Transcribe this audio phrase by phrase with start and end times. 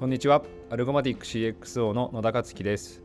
[0.00, 0.42] こんにちは。
[0.70, 3.02] アルゴマティック CXO の野田克樹です。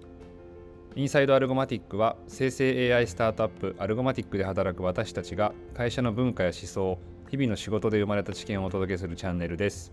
[0.96, 6.98] インサイドアルゴマティックは生成 AI スタートアップアルゴマティックで働く私たちが会社の文化や思想
[7.30, 9.92] 日々の仕事で生まれた知見をお届けするチャンネルです。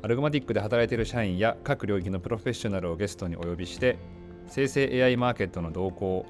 [0.00, 3.98] アルゴマティックで働いている社員や各領域のプロフェッショナルをゲストにお呼びして
[4.46, 6.24] 生成 AI マーケットの動向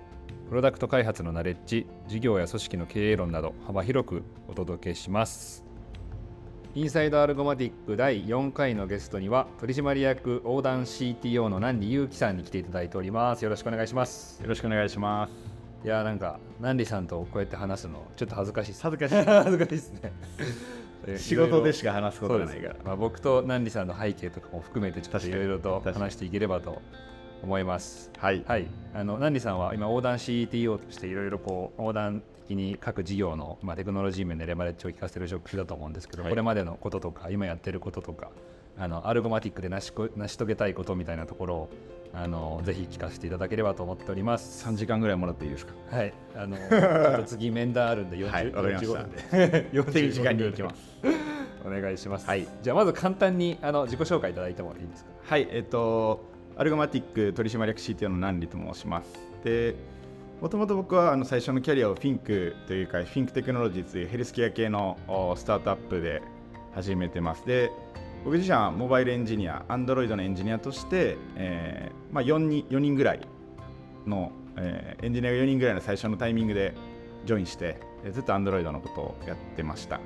[0.49, 5.70] プロダクト開発のナレッジ事業や組織の経営論など幅広くお届けします。
[6.73, 13.43] インサイドアルゴマティック第4回のゲストには取締役横断 CTO の南里祐樹さんに来ていただいております。
[13.43, 14.41] よろしくお願いします。
[14.41, 15.33] よろしくお願いします。
[15.85, 18.75] いやーなんか南里さんとこうやって話すのちょっと恥ずかしい。
[18.81, 19.15] 恥ずかしい。
[19.25, 20.13] 恥ずかしいですね。
[21.19, 22.77] 仕事でしかか話すことがないから。
[22.85, 26.81] まあ、僕と南里さんの背景とかも含めてちょっといろいろと話していければと
[27.43, 28.13] 思います。
[28.17, 28.45] はい。
[28.47, 38.31] はい、あの南里さんは今横断 CTO としていろいろこう横断的に各事業の、まあ、テクノロジー面でレバレッジを効かせてる職種だと思うんですけど、はいこれまでのこととか今やってることとか
[38.79, 41.69] あのアルゴマティックで成しこ成し遂げたいことみたいなところを
[42.13, 44.67] あのぜひ聞かせていただければと思っております。
[44.67, 45.75] 3時間ぐらいもらっていいですか？
[45.91, 50.77] はい、あの ちょっと次面談あるんで40、はいわかりました45分で45手短に行きます。
[51.65, 52.27] お願いします。
[52.27, 55.11] はいじゃあまず簡単にあの自己紹介いただいてもいいですか？
[55.25, 55.49] はい。
[55.51, 56.25] えっと、
[56.57, 59.11] アルゴマティック取締役 CTO の南里と申します。
[59.45, 59.75] で、
[60.41, 64.97] もともと僕はあの最初のキャリアを FiNC というか、 FiNC Technologies というヘルスケア系の
[65.37, 66.23] スタートアップで
[66.75, 67.45] 始めてます。
[67.47, 67.71] で、
[68.25, 73.21] 僕自身はモバイルエンジニア、 Android のエンジニアとして、えーまあ、4, 人4人ぐらい
[74.07, 76.75] の、えーエンジニアが4人ぐらいの最初のタイミングで
[77.27, 77.79] ジョインして、
[78.11, 80.01] ずっと Android のことをやってました。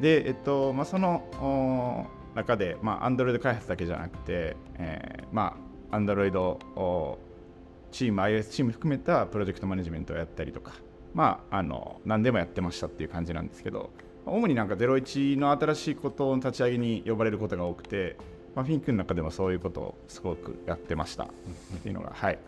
[0.00, 5.56] で、えっとまあ、その中で、まあ、Android 開発だけじゃなくて、えーま
[5.92, 6.58] あ、Android
[7.90, 10.72] チーム、iOS チーム含めたプロジェクトマネジメントをやったりとか、
[11.14, 13.90] まあ、あの何でもやってましたっていう感じなんですけど、
[14.26, 18.16] 主になんか01の新しいことを立ち上げに呼ばれることが多くて、
[18.54, 21.24] まあ、フィンクの中でもそういうことをすごくやってました。
[21.24, 21.26] っ
[21.82, 22.38] ていうのが、はい、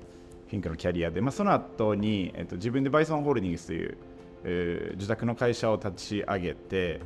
[0.48, 3.96] フィンクのキャリアで、まあ、その後に、えっと、自分でバイソンホールディングスという、
[4.44, 7.00] えー受託の会社を立ち上げて、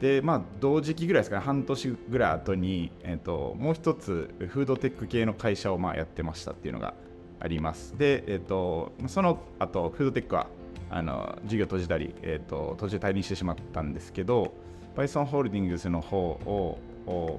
[0.00, 6.94] でまあ、同時期ぐらいですかね、半年ぐらい後に、えっと、もう一つ、フードテック系の会社をまあやってましたっていうのが
[7.40, 7.96] あります。
[7.96, 10.46] で、えっと、その後フードテックは
[10.90, 14.52] あの事業閉じたり、えっと、途中退任してしまったんですけど、
[14.96, 16.78] バイソンホールディングスの方を、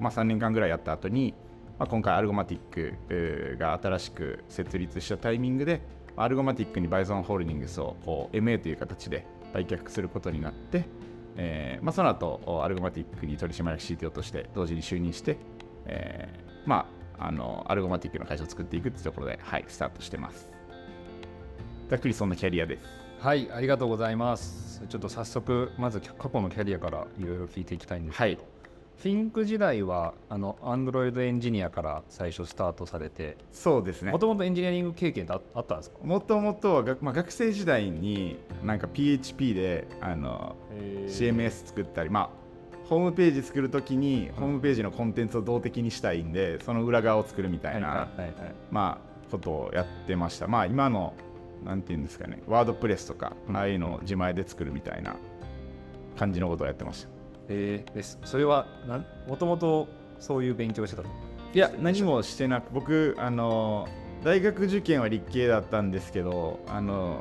[0.00, 1.34] まあ、3年間ぐらいやった後に、
[1.78, 2.60] まあ、今回アルゴマティッ
[3.54, 5.80] クが新しく設立したタイミングで
[6.16, 10.84] アルゴマティックにバイソンホールディングスをこう MA という形で売却することになって、
[11.36, 15.38] えーまあ、その後アルゴマティックに取締役 CTO として同時に就任して、
[15.86, 16.86] えーまあ、
[17.20, 20.48] あのアルゴマティックの会社を作っていくっていうところで、はい、スタートしてます。
[21.88, 22.84] ざっくりそんなキャリアです。
[23.20, 24.82] はい、ありがとうございます。
[24.88, 28.46] ちょっと早速、まず過去のキャリアからいろいろ聞いていきたいんですけど、はい。
[28.96, 34.12] フィンク時代は、あの、アンドロイドエンジニアから最初スタートされて、そうですね。
[34.12, 35.98] もともとエンジニアリング経験ってああったんですか？
[36.02, 40.54] もともとは学,、まあ、学生時代になんか PHP であの
[41.06, 42.30] CMS 作ったり、まあ、
[42.90, 48.08] ホームページ作るときに、ホームページのコンテンツを動的にしたいんで、その裏側を作るみたいな、
[48.72, 50.48] まあ、ことをやってました。
[50.48, 51.14] まあ、今の、
[51.64, 53.56] なんていうんですかね、ワードプレスとか、うん。
[53.56, 55.14] ああいうのを自前で作るみたいな
[56.18, 57.08] 感じのことをやってました。
[57.48, 61.08] えーですそれはなんもともとそういう勉強をしてたの？
[61.54, 63.86] いや、何もしてなく、僕、あの
[64.24, 67.20] 大学受験は理系だったんですけど、あの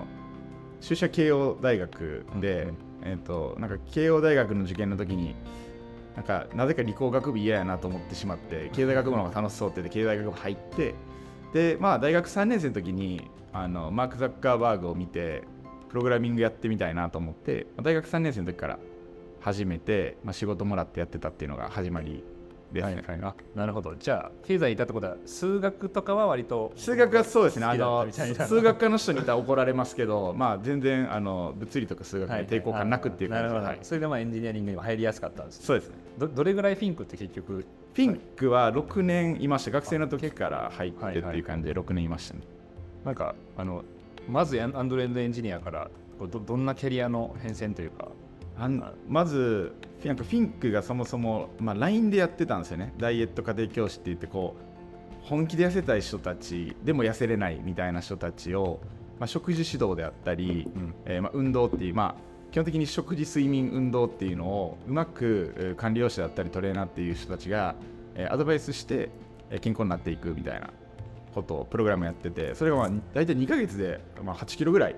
[0.82, 2.74] 就社慶応大学で、
[3.04, 5.36] えっとなんか慶応大学の受験の時に
[6.16, 10.96] なんかなぜか理工学部嫌やなと思ってしまって経済学部の方が楽しそうって言って経済学部入って
[11.54, 15.44] でまあ大学3年生の時にあのマーク・ザッカーバーグを見て
[15.90, 18.80] プログラミングやってみたいなと思って大学3年生の時から
[19.42, 22.24] 始めて、まあ、仕事もらってやってたっていうのが始まり
[22.74, 23.96] ですね、はいはい、あなるほど。
[23.96, 27.66] じゃあ経済いたってことは数学とかは割と数学はそうですね。
[27.66, 33.80] あの数学科の人にいたら怒られますけど、 まあ、全然あの物理とか数学に抵抗感なくっていう感じで、なるほど、はい。
[33.82, 35.96] それでまあエンジニアリングにも入りやすかったんですそうですね。
[36.18, 37.66] どどれぐらいフィンクって結局。
[37.94, 39.72] フィンクは6年いました。
[39.72, 41.42] 学生の時から入ってってはいはいい。
[41.42, 42.42] う感じで6年いましたね、
[43.04, 43.84] なんかあの
[44.30, 45.90] まずアンドロイドエンジニアから
[46.20, 48.10] どどんなキャリアの変遷というか
[48.60, 49.74] あんまず
[50.04, 52.94] なんかフィンクがそもそも、まあ、LINE でやってたんですよね。
[52.98, 58.80] ダイエット家庭教師って言ってこう本気で痩せたい人たちでも痩せれないみたいな人たちを、
[59.20, 60.94] まあ、食事指導であったり、うん。
[61.06, 67.76] えーまあ、運動っていう、まあ、基本的に食事睡眠運動っていうのをうまくえー管理栄養士だったりトレーナーっていう人たちが、
[68.16, 69.10] えーアドバイスして、
[69.50, 70.70] えー健康になっていくみたいな
[71.34, 74.96] ことをプログラムやっててそれがまあ大体2ヶ月で、まあ、8キロぐらい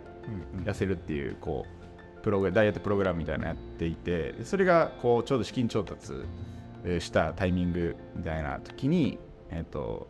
[0.64, 1.81] 痩せるっていうこう
[2.22, 6.14] プログラダイエットプログラムみたいなのやっていてでそれがこうちょうど資金調達
[6.84, 9.20] えーしたタイミングみたいな時に、
[9.50, 10.08] えっと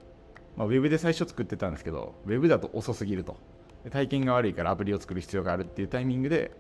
[0.56, 3.38] まあ、ウェブで最初作ってたんですけどウェブだと遅すぎると。
[3.84, 6.52] で体験が悪いからアプリを作る必要があるっていうタイミングで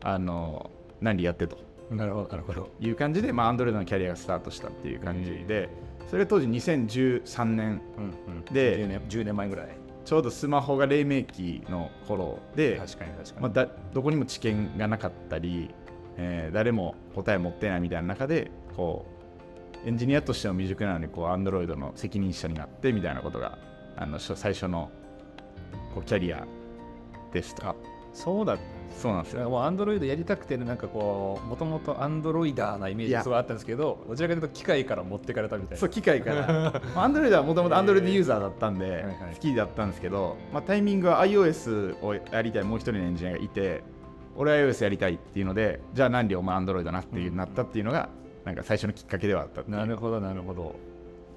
[0.00, 0.70] あの
[1.00, 1.58] 何やってと。
[1.90, 2.70] なるほどなるほど。
[2.78, 5.70] いう感じで、まあ、Android のキャリアがスタートしたっていう感じで、
[6.10, 9.68] それ当時2013年うんうんで10年 ,10 年前ぐらい
[10.08, 15.68] ちょうどスマホが黎明期の頃で、確かに確かに、まあ、だどこにも知見がなかったり、
[16.16, 19.04] えー誰も答え持ってないみたいな中でこ
[19.84, 23.58] うエンジニアとしても未熟なのにこう Android の責任者になってみたいなことが
[23.96, 24.90] あの最初の
[25.94, 26.46] こうキャリア
[27.34, 27.74] でしたあ
[28.14, 28.56] そうだ
[28.96, 29.48] そうなんですよ。
[29.48, 35.76] もうアンドロイドやりたくてなんかこうもともとアンドロイダーなイメージがすごいあったんですけどどちらかというと機械から持ってかれたみたいな。
[35.76, 36.46] そう機械から。
[36.94, 39.04] まあ Android はもともと Android ユーザーだったんで、
[39.34, 43.82] 好きだったんですけど、まあ、タイミングは iOS をやりたいもう一人のエンジニアがいて
[44.36, 48.08] 俺は iOS やりたいっていうのでじゃあ何両も Android だなっていうなったっていうのが
[48.44, 50.76] なんか最初のきっかけではあったなるほどなるほど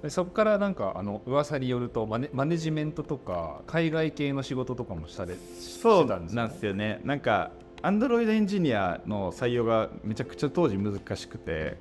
[0.02, 7.00] でそこからなんかあの噂によるとマネマネジメントとか海外系の仕事とかもしたれそうしてたんですかなんですよね。
[7.04, 7.52] なんか
[7.82, 11.76] Android エンジニアの採用がめちゃくちゃ当時難しくて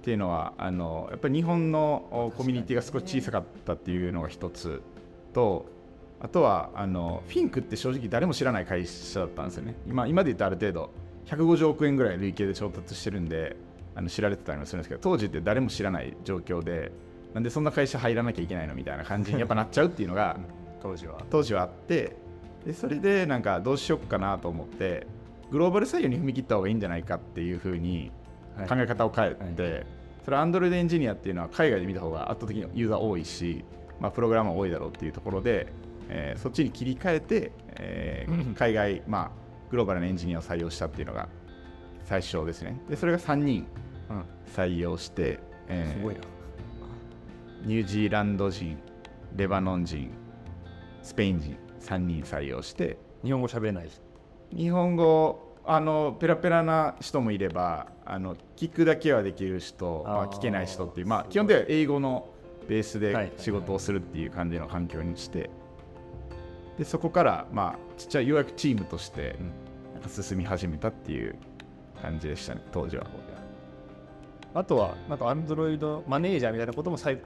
[0.02, 4.82] ていうのはあのやっぱり日本のおコミュニティが少し小さかったっていうのが一つ
[5.34, 5.66] と
[6.20, 9.74] あとはあのフィンクって正直誰も知らない会社だったんですよね。
[9.86, 10.90] 今今で言うとある程度
[11.26, 13.56] 150億円ぐらい累計で調達してるんで
[13.94, 16.90] あの知られてたりもするんですけど当時って誰も知らない状況で
[17.34, 20.38] なんでそんな会社入らなきゃいけないのみたいな感じにやっぱなっちゃうっていうのが
[20.80, 21.18] 当時は。
[21.30, 22.16] 当時はあって
[22.64, 25.06] でそれでなんかどうしよっかなと思って
[25.50, 28.10] グローバル採用に踏み切った方がいいんじゃないかっていうふうに
[28.56, 28.68] はい。
[28.68, 29.84] 考え方を変えて、は
[30.24, 33.64] それは Android エンジニアっていうのは海外で見た方が圧倒的にユーザー多いし、
[34.00, 35.72] まあ、プログラマー多いだろうっていうところで、
[36.08, 38.54] えーそっちに切り替えて、えーうん。
[38.54, 39.30] 海外、まあ、
[39.70, 41.28] グローバルなエンジニアを採用したっていうのが
[42.04, 42.80] 最初ですね。
[42.88, 43.66] でそれが3人
[44.10, 44.24] うん。
[44.54, 45.38] 採用して、
[45.68, 46.20] えーすごいな
[47.64, 48.78] ニュージーランド人
[49.36, 50.10] レバノン人
[51.02, 53.90] スペイン人3人採用して日本語喋れない
[54.54, 62.28] 日本語あのペラペラな人もいればあの聞くだけはできる人まあ、あー聞けない人っていう、まあ、基本的には英語の
[62.68, 65.50] ベースで仕事をするっていう感じの環境にして、
[66.76, 69.36] でそこから、まあ、ちっちゃいようやくチームとして
[70.06, 71.36] 進み始めたっていう
[72.00, 73.06] 感じでしたね当時は。
[74.54, 77.20] あとはなんかアンドロイドマネージャーみたいなことも最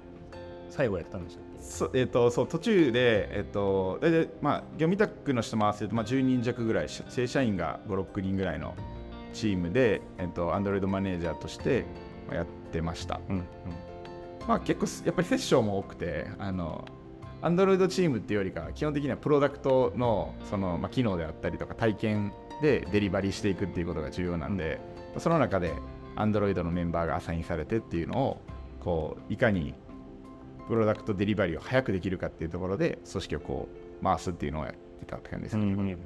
[0.72, 8.74] 最後やってたんですよそえっとそう途中で、えっと大体まあ、業務委託の人も合わせると、まあ、10人弱ぐらいし正社員が56人ぐらいの
[9.34, 11.84] チームで、えっと、Android マネージャーとして
[12.26, 13.44] まあやってました、うん
[14.48, 16.86] まあ、結構すやっぱりセッションも多くてあの
[17.42, 22.32] Android チームっていうよりかは基本的にはプロダクトのその、まあ、機能であったりとか体験
[22.62, 24.80] でデリバリーしていくっていうことが重要なんで、
[25.18, 25.74] その中で
[26.14, 28.40] Android のメンバーがアサインされてっていうのを
[28.78, 29.74] こういかに
[30.68, 33.68] プロダクトデリバリーを早くできるかっていうところで組織をこ
[34.00, 35.64] う回すっていうのをやってたって感じですね。
[35.64, 35.96] うんうんうん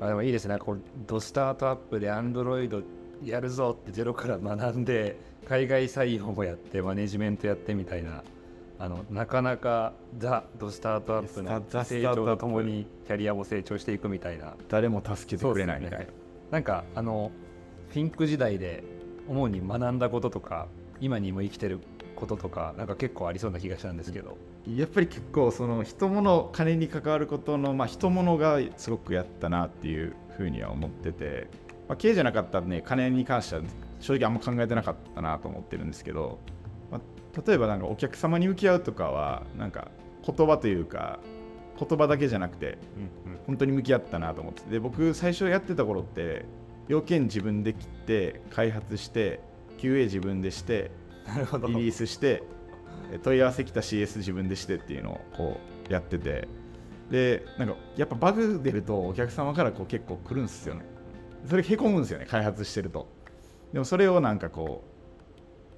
[0.00, 0.56] あでもいいですね。
[0.58, 2.80] こうドスタートアップでアンドロイド
[3.22, 8.24] やるぞってゼロから学んで海外採用もやってマネジメントやってみたいな。
[8.78, 14.54] あのなかなかザ・ドスタートアップの成長とともにキャリアも成長していくみたいな。
[14.70, 16.04] 誰も助けてくれないみたいな。
[16.06, 16.10] ね。
[16.50, 17.30] なんかあの
[17.90, 18.82] フィンク時代で
[19.28, 20.66] 主に学んだこととか
[20.98, 21.80] 今にも生きてる
[22.20, 24.36] こととかなんか結構ありそうな気がしたんですけど。
[24.76, 31.48] やっぱり結構その人物金に関わることの、まあ、人物がすごくやったなっていうふうには思ってて、
[31.88, 33.62] まあ、経営じゃなかったらね金に関しては
[34.00, 36.38] 正直あんま考えてなかったなと思ってるんですけど、
[36.90, 39.88] まあ、例えばなんかお客様に向き合うとかはなんか
[40.26, 41.20] 言葉というか
[41.78, 42.76] 言葉だけじゃなくて
[43.46, 46.44] 本当に向き合ったなと思っててで僕最初やってた頃って
[46.88, 49.40] 要件自分で切って開発して
[49.78, 50.90] QA 自分でして
[51.68, 52.42] リリースして
[53.22, 56.48] 問い合わせ来た CS 自分でしてっていうのをこうやってて。
[57.10, 60.82] でなんかやっぱバグ出るとお客様からこう結構来るんですよね。
[61.48, 63.08] それへこむんですよね開発してると。
[63.72, 64.84] でもそれをなんかこ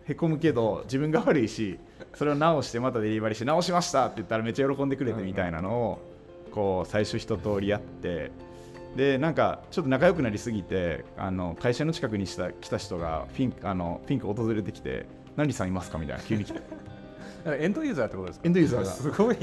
[0.06, 1.78] うへこむけど自分が悪いし
[2.14, 5.99] それを直してまたデリバリーして直しましたって言ったらめっちゃ喜んでくれてみたいなのを
[6.50, 8.30] こう最初一通りやって。
[8.97, 15.06] でなんかちょっと仲良くなりすぎてあの会社の近くにした来た人がフィンあのフィンク訪れてきて
[15.37, 16.61] 何さんいますかみたいな急に来て。
[17.59, 18.47] エンドユーザーってことですか？
[18.47, 19.37] エンドユーザーがすごい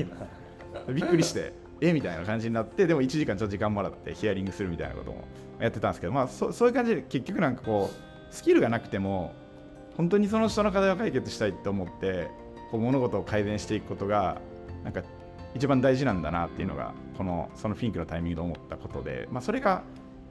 [0.87, 0.93] な。
[0.93, 5.23] びっくりして えみたいな感じになってでも1時間ちょっと時間もらってヒアリングするみたいなことも
[5.59, 9.33] やってたんですけどまあそそういう感じで結局なんかこうスキルがなくても
[9.97, 12.27] 本当にその人の課題を解決したいと思って
[12.71, 14.39] こう物事を改善していくことが
[14.83, 15.01] なんか
[15.55, 19.81] 一番大事なんだなっていうのがこのそのフィンクのタイミングで思ったことで、まあ、それが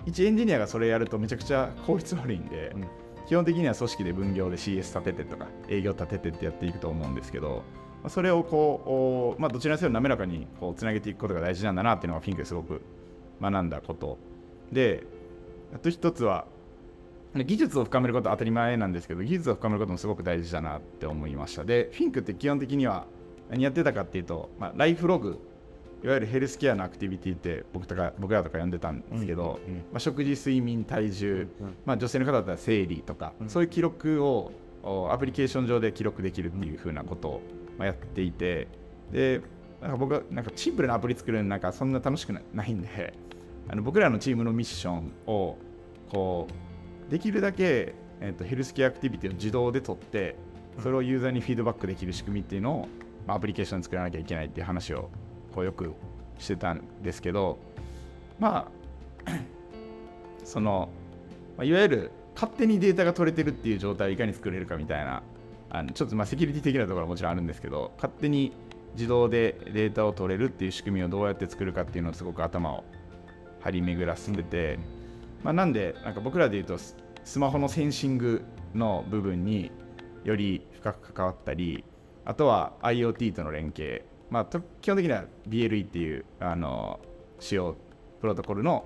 [0.06, 2.84] 一エンジニアがそれやるとめちゃくちゃ効率悪いんで、うん
[3.28, 7.62] 基本的には組織で分業で CS 立ててとか営業立ててってやっていくと思うんですけど
[8.08, 12.80] それをこう、まあ、どちらにせよ滑らかにこうつなげていくことが大事なんだなっていうのがフィンクですごく
[13.42, 14.18] 学んだこと
[14.72, 15.04] で
[15.74, 16.46] あと一つは
[17.34, 21.64] 技術を深めることは当たり前なんですけど技術を深めることもすごく大事だなって思いました。
[21.64, 23.04] でフィンクって基本的には
[23.50, 25.38] 何やってたかっていうと、まあ、ライフログ
[26.02, 34.52] いわゆるヘルスケアのアクティビティって僕とか僕らとか呼んでたんですけど、うんうん、まあ、食事睡眠体重、うん、まあ、女性の方だったら生理とか、そういう記録を
[35.10, 37.42] アプリケーション上で記録できるっていうふうなことを、
[37.76, 38.68] まあ、やっていて
[39.12, 39.40] で
[39.80, 43.14] なんか僕はなんかシンプルなアプリ作るのなんかそんな楽しくないんで
[43.68, 45.56] あの僕らのチームのミッションを
[46.10, 46.48] こ
[47.08, 50.36] うできるだけ、えーと、ヘルスケアアクティビティを自動で取って
[50.82, 52.88] それをユーザーにフィードバックできる仕組みっていうのを、
[53.26, 55.10] まあ、アプリケーション作らなきゃいけないっていう話を
[55.54, 55.94] こうよく
[56.38, 57.58] してたんですけど
[58.38, 58.70] ま
[59.26, 59.30] あ
[60.44, 60.88] その、
[61.62, 65.22] いわゆる勝手にデータが取れてるっていう状態をいかに作れるかみたいな
[65.70, 68.52] あのちょっとまあセキュリティ的なところはもちろんあるんですけど勝手に
[68.94, 72.84] 自動でデータを取れるっていう仕組みをどうやって作るかっていうのをすごく頭を
[73.60, 74.78] 張り巡らせてて、
[75.42, 76.78] まあ、なんでなんか僕らで言うと
[77.24, 79.70] スマホのセンシングの部分に
[80.24, 81.84] より深く関わったり
[82.24, 84.44] あとは IoT との連携まあ、
[84.80, 87.00] 基本的には BLE っていうあの
[87.40, 87.76] 仕様
[88.20, 88.84] プロトコルの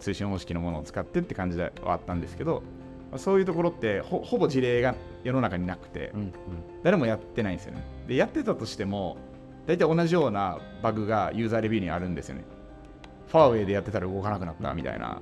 [0.00, 2.62] 通信方式のものを使ってって感じではあったんですけど、
[3.10, 4.94] まあ、そういうところってほほぼ事例が
[5.24, 6.32] 世の中になくて、うんうん、
[6.82, 7.84] 誰もやってないんですよね。
[8.06, 9.16] でやってたとしても
[9.66, 12.44] 大体同じようなバグがユーザーレビューにあるんですよね。
[13.28, 15.20] ファーウェイでやってたら動かなくなったみたいな。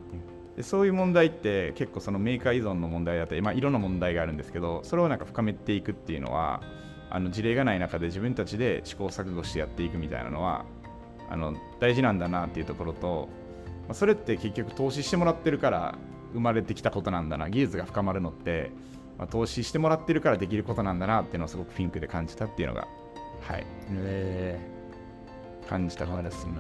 [0.57, 6.63] でそういう問題って結構そのメーカー依存の問題だったり、まあ、いろんな問題があるんですけどそれをなんか深めていくっていうのは
[7.11, 10.65] あの事例がない中で自分たちで試行錯誤してやっていくみたいなのは
[11.29, 13.29] あの大事なんだなっていうところと、
[13.87, 15.99] まあ、それって結局投資してもらってるから
[16.33, 18.71] 生まれてきたことなんだな技術が深まるのって、
[19.19, 22.87] まあ、投資してもらってるからできることなんだなっていうのをすごくフィンクで感じたっていうのが
[23.41, 26.53] はい、えー、感じたことですね、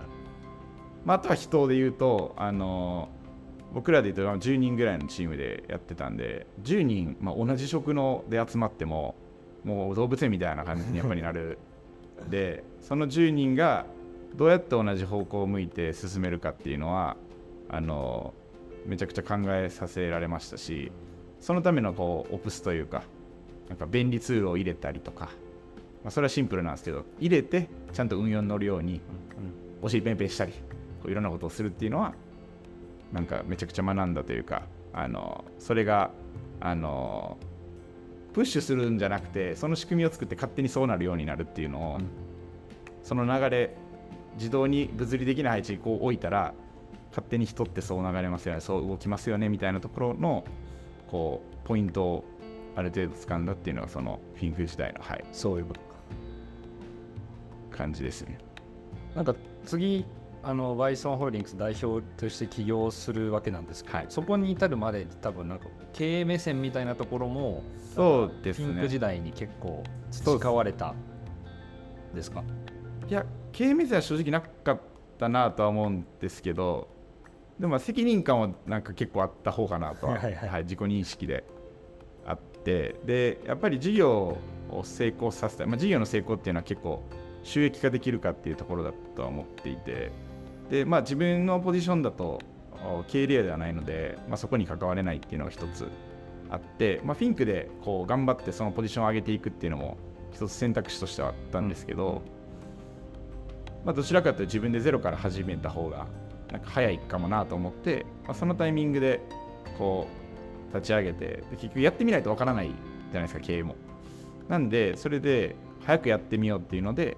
[1.05, 3.09] まあ、あとは人で言うとあの
[3.73, 9.17] 僕らで言うと10人ぐらいのチームでやってたんで10人、まあ、同じ職能で集まっても
[9.67, 11.59] もう動物園みたいな感じにやっぱりなる。
[12.31, 13.85] でその10人が
[14.37, 17.17] どうやって同じ方向を向いて進めるかっていうのは
[17.69, 18.33] あの
[18.87, 20.93] めちゃくちゃ考えさせられましたし
[21.41, 23.03] そのためのこうオプスというか
[23.69, 25.27] なんか便利ツールを入れたりとか、
[26.05, 29.01] まあ、それはシンプルなんですけど入れてちゃんと運用に乗るように
[29.83, 32.15] お尻ペンペンしたりこういろんなことをするっていうのは
[33.13, 36.11] なんかめちゃくちゃ学んだというかあのそれが
[36.61, 37.37] あの
[38.37, 42.07] プッシュするんじゃなくてその仕組みを作って勝手にそうなるようになるっていうのを、うん、
[43.03, 43.75] その流れ
[44.35, 46.53] 自動に物理的な配置にこう置いたら
[47.09, 50.45] 勝手に人ってそう流れますよねそう動きますよねみたいなところの
[51.11, 52.25] こうポイントを
[52.75, 55.67] ある程度掴んだっていうのがそのフィンク時代の、はい、そういう
[57.71, 58.37] 感じですね。
[59.15, 60.05] なんか次
[60.49, 67.65] あのバイソンホールディングス代表として起業するわけなんですけど、はい、そこに至るまで多分なんか経営目線みたいなところも
[67.97, 68.67] そうですね。
[68.67, 70.95] ピンク時代に結構培われた
[72.15, 72.45] ですか？
[73.09, 74.81] いや経営目線は正直なかっ
[75.19, 76.87] たなとは思うんですけど
[77.59, 81.43] でも責任感はなんか結構あった方かなとは、はい、はい、自己認識で
[82.25, 84.39] あってでやっぱり事業
[84.71, 87.03] を成功させたい、まあ、事業の成功っていうのは結構
[87.43, 90.13] 収益化できるかっていうところだとは思っていて
[90.71, 92.41] で、まあ、自分のポジションだと
[93.09, 95.89] 経営ではないので、まあ、そこに関われないっていうのが一つ
[96.51, 99.97] あって、まあ、フィンクでこう頑張ってそのポジションを上げていくっていうのも
[100.33, 102.23] 一つ選択肢としてはあったんですけど、
[103.85, 106.07] まあ、どちらかというと自分でゼロから始めた方が
[106.53, 109.21] なんか早いかもなと思って、まあ、そのタイミングで
[109.79, 110.07] こ
[110.73, 113.77] う立ち上げてで結局やってみないとわからないじゃないですか経営も。
[114.49, 117.17] なんでそれで早くやってみようっていうので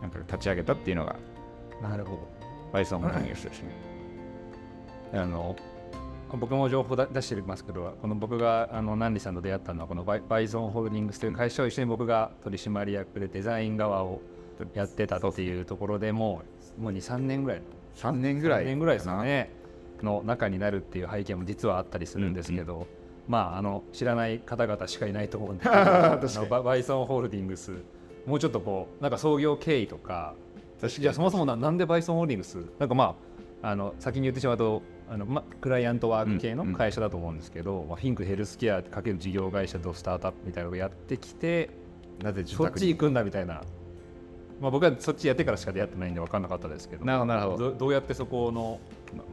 [0.00, 1.16] なんか立ち上げたっていうのが
[1.80, 2.35] なるほど
[2.72, 3.70] バイソンホールディングスですね。
[5.12, 5.56] あの
[6.32, 14.20] 僕も情報出してますけど、この僕があの南里さんと出会ったのは、このバイバイゾンホールディングスという会社を一緒に僕が取締役でデザイン側を
[14.74, 16.42] やってたっていうところでも
[16.78, 17.62] う、もう2、3年ぐらい、
[17.96, 19.50] 3年ぐらい、年ぐらいですかね、
[20.02, 22.86] の中になるっていう背景も実はあったりするんですけど、うんうん、
[23.28, 25.70] まあ、あの知らない方々しかいないと思うんです
[26.40, 27.72] けど、バイソンホールディングス、
[28.26, 30.34] もうちょっとこう、なんか創業経緯とか、
[30.80, 32.58] じゃあそもそもななんでバイソンホールディングス？
[32.78, 33.16] なんかま
[33.62, 41.70] ああの先に言ってしまうとあの、ま、クライアントワーク系の会社だと思うんですけど、うんうん、まあ、フィンクヘルスケアかける事業会社とスタートアップみたいなのをやってきて
[42.22, 43.62] なぜそっち行くんだみたいな、
[44.60, 47.04] まあ、僕はそっちやってからしか出会ってないんで分かんなかったですけど。
[47.04, 47.86] なるほどど。
[47.88, 48.78] うやってそこの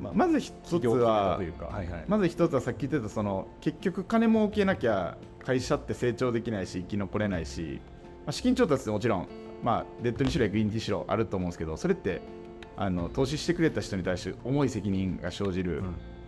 [0.02, 7.82] ままず一つは、はいはい、まず一つはさっき言ってたその結局金儲けなきゃ会社って成長できないし生き残れないし
[8.26, 9.28] あ、資金調達ってもちろん、
[9.64, 12.22] まあ、デッドにしろグリーンティーしろあると思うんですけどそれって
[12.76, 15.84] あの投資してくれた人に対して重い責任が生じる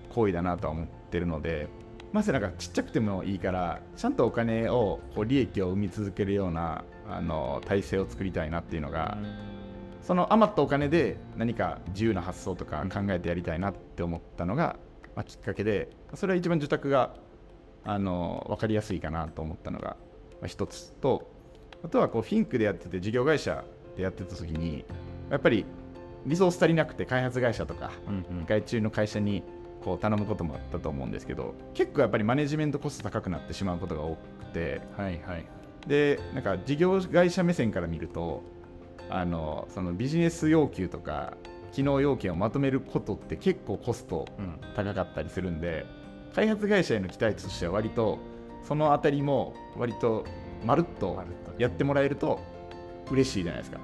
[0.10, 1.68] 行為だなとは思ってるので、
[2.14, 9.18] まずなんかちっちゃくてもいいからちゃんとお金をこう利益を生み続けるようなあの体制を作りたいなっていうのが、
[10.02, 14.78] その余ったお金で何か自由な発想とか考えてやりたいなって思ったのが、
[15.16, 17.16] まあ、きっかけでそれは一番受託が
[17.84, 19.98] あの分かりやすいかなと思ったのが、
[20.42, 21.28] まあ、一つと
[21.86, 23.64] あとはこうフィンクでやってて事業会社
[23.96, 24.84] でやってた時に
[25.30, 25.66] やっぱり
[26.26, 27.92] リソース足りなくて開発会社とか、
[28.48, 29.44] 外注の会社に
[29.84, 35.46] こう頼むこともあったと思うんですけど結構やっぱりマネジメントコスト高くなってしまうことが多くて、はいはい、
[35.86, 38.42] でなんか事業会社目線から見ると
[39.12, 41.34] あのそのビジネス要求とか
[41.72, 44.28] 機能要件をまとめることって結構コスト
[44.76, 45.86] 高かったりするんで、
[46.30, 48.18] うん、開発会社への期待としては割と
[48.68, 50.26] そのあたりも割と
[50.66, 51.14] まるっと
[51.58, 52.40] やってもらえると
[53.12, 53.80] 嬉しいじゃないですか。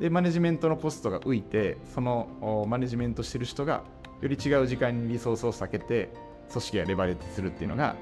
[0.00, 3.84] でマネジメントのコストが浮いてそのマネジメントしてる人が
[4.20, 6.10] より違う時間にリソースを避けて
[6.50, 7.94] 組織がレバレッジするっていうのが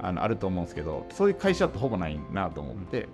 [0.00, 3.08] あのあると思うんですけどそういう会社ってほぼないなと思って、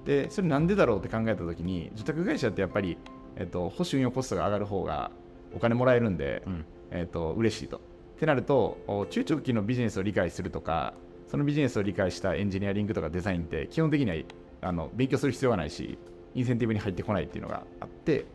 [0.00, 2.98] うん、でそれなんでだろうって考えた時に受託会社ってやっぱり、
[3.36, 5.10] えっと、保守運用コストが上がる方が
[5.54, 7.76] お金もらえるんで、うんえっと嬉しいと。
[7.76, 7.80] っ
[8.18, 10.92] てなると中長期のビジネスを理解するとか
[11.28, 14.16] そのビジネスを理解したエンジニアリングとかデザインって基本的には
[14.60, 15.98] あの勉強する必要がないし
[16.34, 18.26] インセンティブに入ってこないっていうのがあって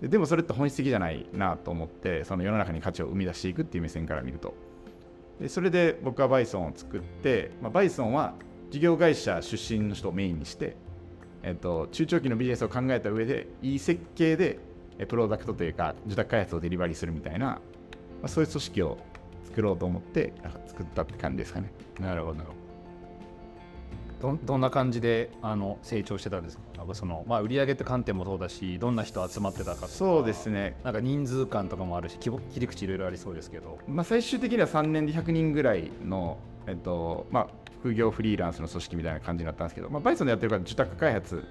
[0.00, 4.54] でもそれって本質的じゃないなと思ってその世の中に価値を生み出していくっていう目線から見ると
[5.40, 8.34] でそれで僕はバイソンを作って、まあ、バイソンは
[8.70, 10.76] 事業会社出身の人をメインにして、
[11.42, 14.58] えっと、中長期のビジネスを考えた上でいい設計で
[15.08, 17.60] プロダクトというか受託開発をデリバリーするみたいな、ま
[18.24, 18.98] あ、そういう組織を
[19.46, 20.32] 作ろうと思って
[20.66, 21.72] 作ったって感じですかね。
[22.00, 22.53] なるほど
[24.20, 26.62] どどんな感じであの成長してたんですか？
[26.94, 30.76] その、まあ、売上って観点もそうだしどんな人集まってたかそうですね。
[30.82, 37.48] なんか人数感とかもあるし切り口いろいろありそうですけど、まあ、最終的には3年で100人ぐらいの、えっとまあ、
[37.80, 41.44] 副業フリーランスの組織みたいな感じになったんですけど、まあ、バイソンでやってるから受託開発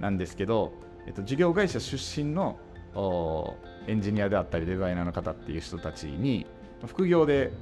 [0.00, 0.72] なんですけど、
[1.06, 2.58] えっと、事業会社出身の
[3.86, 6.46] エンジニアであったりデザイナーの方っていう人たちに
[6.86, 7.52] 副業で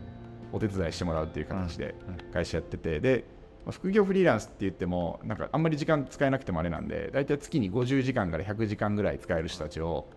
[0.52, 1.94] お手伝いしてもらうっていう形で
[2.32, 3.24] 会社やってて、で
[3.72, 10.08] 副業フリーランスって言ってもなんかあんまり時間使えなくてもあれなんで大体月に50時間から100時間ぐらい使える人たちを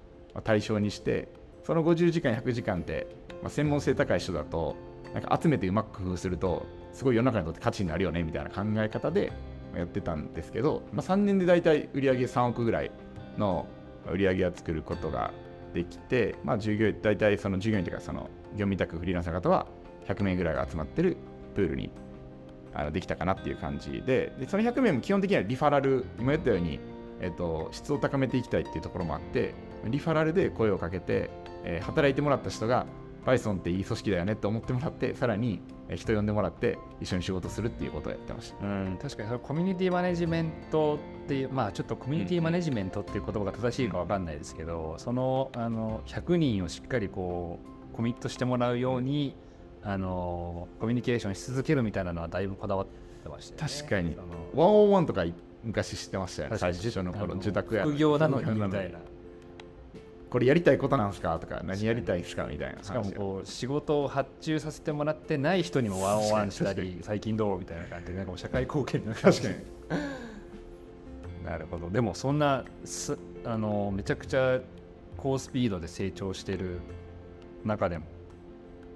[0.43, 1.29] 対象にして
[1.63, 3.07] その50時間100時間って、
[3.41, 4.75] まあ、専門性高い人だと
[5.13, 9.31] なんか集めてうまく工夫するとすごい世の中にとって価値になるよねみたいな考え方で
[9.75, 12.91] やってたんですけど、まあ、3年で大体売上3億ぐらい
[13.37, 13.67] の
[14.11, 15.31] 売上を作ることが
[15.73, 19.67] できて、まあ、従業員大体その従業員というかその業務委託フリーランスの方は
[20.07, 21.17] 100名ぐらいが集まってる
[21.55, 21.91] プールに
[22.73, 26.79] あのできたかなっていう感じででその100名も基本的にはリファラル今言ったように、
[27.19, 29.53] えっと、質を高めていきたいっていうところもあって
[29.85, 31.29] リファラルで声をかけて、
[31.63, 32.85] えー、働いてもらった人が
[33.25, 35.61] Python っていい組織だよねって思ってもらってさらに
[35.95, 47.59] 人呼んでもらって一緒に仕事するっていうことをやってました、うん、確かにそのコミュニティマネジメントっていうまあちょっとコミュニティマネジメントっていう言葉が正しいか分かんないですけど、うん、そのあの100人をしっかりこ
[47.91, 49.48] うコミットしてもらうように、うん
[49.83, 52.87] あのコミュニケーションし続けるみたいなのはだいぶこだわっ
[53.23, 54.15] てました、ね、確かに。
[54.53, 55.25] ワンオンワンとか
[55.63, 58.99] 昔知ってましたよね最初の頃受託や副業なのにみたいな。
[60.29, 69.55] これやりたいことなんですかとか何やりたいですかみたいなしかもこう仕事を発注させてもらってない人にもワンオンワンしたり最近どうみたいな感じでなんか社会貢献の 確かに。
[71.43, 71.89] なるほど。
[71.89, 74.59] でもそんなすあのめちゃくちゃ
[75.17, 76.79] 高スピードで成長してる
[77.65, 78.05] 中でも。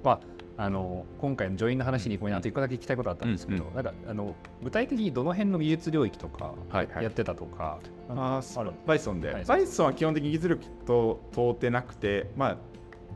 [0.03, 0.19] まあ
[0.55, 6.53] あの今回のジョインの話にこれあと1個だけ聞きたいことあったんですけど、うんうん、なんかあの具体的にどの辺の技術領域とか
[7.01, 8.71] やってたとか、はいはい、あある？
[8.85, 12.57] バイソンで、バイソンは基本的に技術力と通ってなくて、まあ、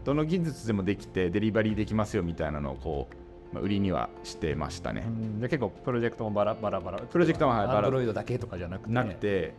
[0.04, 3.08] どの技術でもできてデリバリーできますよみたいなのをこ
[3.52, 5.06] う、まあ、売りにはしてましたね。
[5.40, 7.00] で結構プロジェクトもバラバラバラ。
[7.00, 7.78] プロジェクトもバラ。
[7.78, 8.94] アンドロイドだけとかじゃなくて。
[8.94, 9.54] なくて、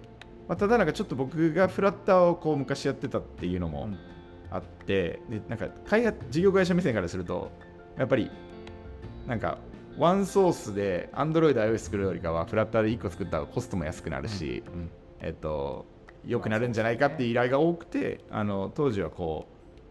[0.49, 3.89] まあ、ただなんかちょっと僕がフラッターをこう昔やってたっていうのも
[4.51, 7.53] あって、でなんか開発事業会社目線からすると
[7.99, 8.31] やっぱり
[9.27, 9.59] なんか
[9.99, 15.87] ワンソースで Android、iOS 作るよりかはフラッターで1個作ったらコストも安くなるし、うんうん、えっと
[16.27, 19.47] 良くなるんじゃないかっていう依頼が多くてあの当時はこ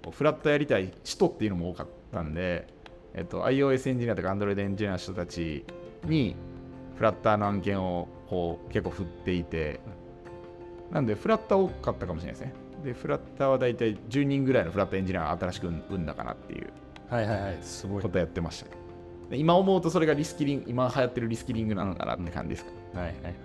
[0.08, 2.68] うフラッターやりたい人っていうのも多かったんで、
[3.14, 5.66] えっと、iOS エンジニアとか Android エンジニアの人たち
[6.06, 6.36] に
[6.96, 9.80] フラッターの案件をこう結構振っていて、
[10.92, 12.54] なんでフラッター多かったかもしれないですね。
[12.84, 16.70] で、フラッターは大体10人ぐらいのフラッターエンジニアが新しく生んだかなっていう
[17.10, 18.02] はいはいはいすごい。
[18.02, 18.64] ことやってまし
[19.30, 23.36] た、今思うとそれがリスキリング今流行ってるリスキリングなのかなって感じですか、はいはいはい。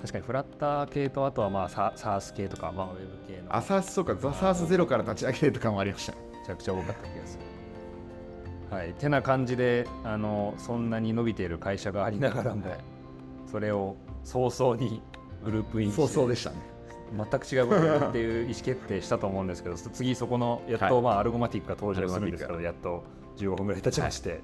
[0.00, 3.54] 確かにフラッター系とあとはまあササース系とか、まあ、ウェブ系の。
[3.54, 6.18] アサースとかザサースゼロから立ち上げてとかもありましたね。
[6.40, 8.76] めちゃくちゃ多かった気がする。
[8.76, 12.62] はい、てな感じであのそんなに伸びている会社がありながらも
[13.46, 15.02] それを早々に
[15.44, 15.96] グループインして。
[16.00, 16.71] そうそうでしたね
[17.16, 21.02] 全く違うことをやるっていう意思決定したと思うんですけど 次そこのやっと、はい。
[21.02, 23.04] まあアルゴマティックが登場するんですけどやっと
[23.36, 24.40] 15分ぐらい経ちまして、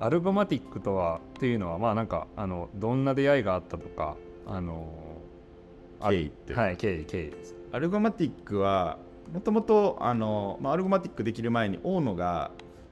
[0.00, 4.16] アルゴマティックとはっていうのはまあなんかあのどんな出会いがあったとか
[4.46, 4.88] あの
[6.00, 7.30] あ経緯ってはい経緯経緯。
[7.30, 8.98] ですアルゴマティックは
[9.32, 12.50] もともとあの、まあ、アルゴマティックできる前に大野が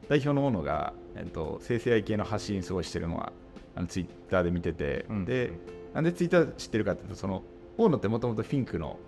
[0.09, 3.33] 代表の大野が、えっと、生成 AI 系の発信すごいしてるのは
[3.75, 5.25] あのツイッターで見てて、うん。
[5.25, 5.53] で
[5.95, 7.43] なんでツイッター知ってるかっていうとその
[7.79, 8.99] 大野ってもともとフィンクの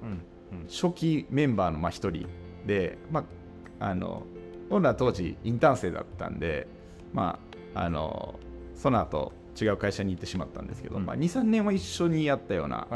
[0.68, 2.26] 初期メンバーのまあ一人
[2.66, 3.24] で、ま
[3.81, 4.24] あ、あの
[4.70, 6.66] 大野は当時インターン生だったんで、
[7.12, 7.38] ま
[7.74, 8.38] あ、あの
[8.74, 11.07] その後違う会社に行ってしまったんですけど、うん。
[11.07, 12.87] まあ、23年は一緒にやったような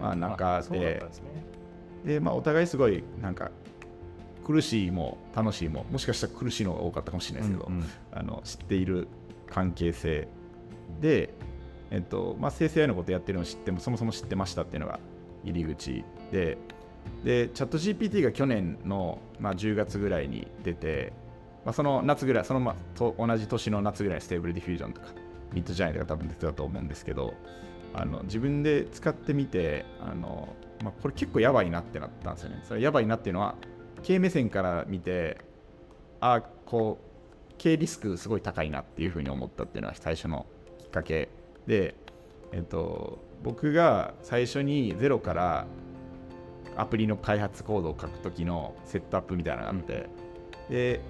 [0.00, 1.08] まあなんかあそうだったん
[2.04, 3.50] でで、まあ、お互いすごいなんか
[4.44, 7.84] 苦しいも楽しいももしかしたら苦しいのが多かったかもしれないですけど、うんうん。
[8.12, 9.08] あの知っている
[9.48, 10.28] 関係性
[11.00, 11.34] で、
[11.90, 14.98] えっとまあ、生成 AI のことやってるのを知ってもそもそも知ってましたっていうのが
[15.50, 16.58] 入り口で
[17.24, 21.12] でチャット GPT が去年の、まあ、10月ぐらいに出て、
[21.64, 25.08] まあ、その夏ぐらいその、まあ、と同じ年の夏ぐらい Stable Diffusion とか
[25.52, 27.34] Midjourney が多分出てたと思うんですけど
[27.94, 30.48] あの自分で使ってみてあの、
[30.84, 32.62] まあ、これ結構やばいなってなったんですよね。
[32.68, 33.56] それやばいなっていうのは
[34.02, 35.38] 経目線から見て
[36.20, 40.46] あこう経リスクすごい高いなっていうふうに思ったっていうのは最初の
[40.78, 41.28] きっかけ
[41.66, 41.94] で、
[42.52, 45.66] えっと、僕が最初にゼロから
[46.76, 50.08] アプリの開発コードを書く時のセットアップみたいなのがあって、
[50.68, 51.00] で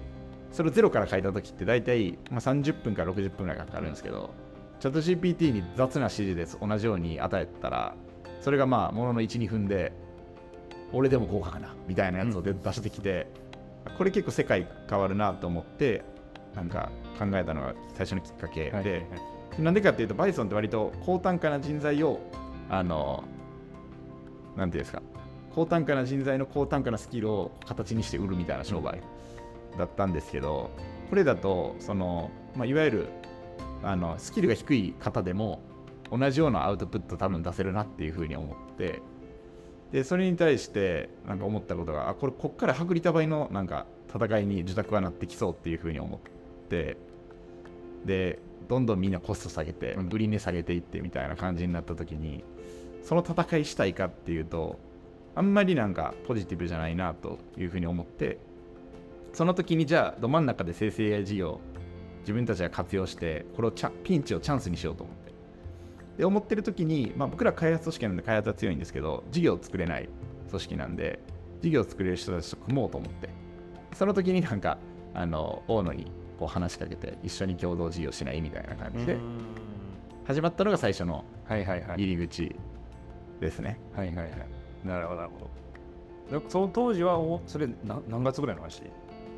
[0.51, 4.31] それをゼロから書いた時って大体、まあ、30分から60分ぐらいかかるんですけど、
[4.79, 6.57] チャット GPT に雑な指示です。
[6.59, 7.95] 同じように与えたら
[8.41, 9.91] それがまあものの12分で
[10.91, 13.27] 俺でもこうかなみたいなやつを出出してきて、
[13.97, 16.03] これ結構世界変わるなと思って
[16.55, 19.03] なんか考えたのが最初のきっかけで、はいはいはい
[19.59, 22.19] なんでかっていうと Python って割と高単価な人材を
[22.69, 23.23] あの
[24.55, 25.01] なんていうんですか。
[25.53, 29.01] 高単価な人材の高単価なスキルを形にして売るみたいな商売
[29.77, 30.69] だったんですけど、
[31.09, 33.07] これだとその、まあ、いわゆる
[33.83, 35.61] あのスキルが低い方でも
[36.11, 39.01] 同じようなアウトプット多分出せるなっていうふうに思って
[39.91, 46.19] でそれに対してなんか思ったことがあこれこっから薄利多売のなんか戦いに受託はなってきそうっていうふうに思っ
[46.69, 46.97] て
[48.05, 52.45] でどんどんみんなコスト下げて売り値下げていってみたいな感じになった時に
[53.03, 54.79] その戦いしたいかっていうと
[55.35, 58.37] あんまりなんかポジティブじゃないなというふうに思って
[59.33, 61.59] その時にじゃあど真ん中で生成 AI 事業
[62.21, 63.71] 自分たちが活用してこれを
[64.03, 65.29] ピンチをチャンスにしようと思って。
[66.17, 70.09] で思ってる時に、まあ、僕ら開発組織なんで開発は強いんですけど事業を作れない
[70.49, 71.19] 組織なんで
[71.61, 73.29] 事業を作れる人たちと組もうと思って。
[73.95, 74.77] その時になんか
[75.13, 79.13] あの大野にこう話しかけて一緒に共同事業しないみたいな感じで。
[79.13, 79.19] うん。
[80.25, 82.55] 始まったのが最初の入り口
[83.41, 83.77] ですね。
[83.93, 84.29] はいはいはい。
[84.85, 85.49] なるほどなるほ
[86.31, 86.39] ど。
[86.39, 88.83] でその当時はおそれな何月ぐらいの話？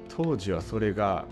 [0.10, 1.26] 当時はそれが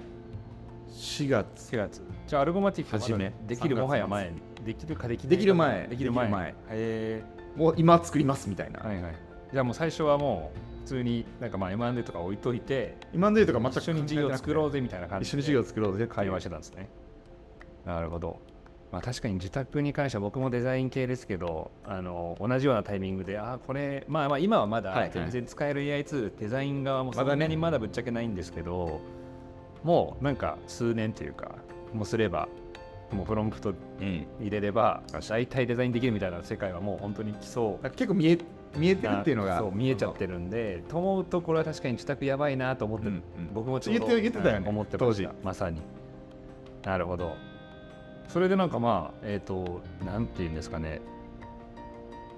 [0.90, 1.76] 4月。
[1.76, 2.02] 4月。
[2.26, 3.32] じゃあアルゴマティック初め。
[3.48, 4.32] できる3月もはや前
[4.66, 5.36] できるかできないか。
[5.36, 5.88] できる前。
[5.88, 6.26] できる前。
[6.26, 6.56] できる前。
[6.70, 7.24] へ
[7.56, 9.16] もう今作りますみたいな、ーはいはい
[9.52, 16.90] じゃあもう最初はもう普通になんかまあ M&A とか置いといて今で言うとか全く一緒に事業作ろうぜみたいな感じ一緒に事業作ろうぜ会話してたんですね
[17.86, 18.40] なるほど
[18.92, 28.28] まあ確かに自宅に関しては僕もデザイン系ですけどあの同じようなタイミングであーこれまあまあ今はまだ全然使える AI ツールデザイン側もそまだねんなにまだぶっちゃけない。
[28.28, 29.00] んですけど、
[29.84, 31.30] もうなんか数年とい。
[31.30, 31.52] うか
[31.94, 32.48] もうすれば
[33.12, 36.32] もうプロンプトうん入れれば大体デザインできるみたい。
[36.32, 38.38] な世界はもう本当に基礎だから結構見え
[38.76, 43.24] 見えてるっていうのが見えちゃってるんでと思うとこれは確かに自宅やばいなと思って、うんうん。
[43.54, 45.06] 僕もちょって言ってたよねはい思ってました。
[45.06, 45.28] 当時。
[45.44, 45.82] まさに。
[46.84, 47.36] なるほど。
[48.28, 51.02] それでなんかまあえっ、となんていうんですかね。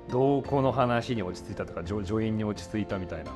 [0.10, 3.32] どうこの話に落ち着いたとか助助演に落ち着いたみたいな。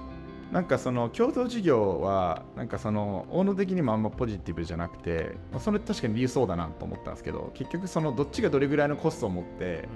[0.51, 9.89] なんかその共同事業はなんかその大野的にもあんまポジティブじゃなくて、まあ、それ確かに理由そうだなと思ったんですけど結局そのどっちがどれぐらいのコストを持って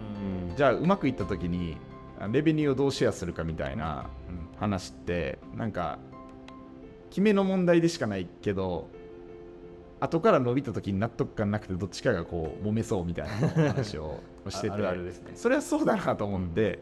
[0.49, 0.55] うん。
[0.57, 4.09] じゃあうまくいった時にあレベニューをどうシェアするかみたいな
[4.59, 5.99] 話ってなんか
[7.09, 8.89] 決めの問題でしかないけど
[9.99, 15.31] 後から伸びた時に納得感なくてどっちかがこう揉めそうみたいな 話をしててああるあるですね。
[15.35, 16.79] それはそうだなと思って、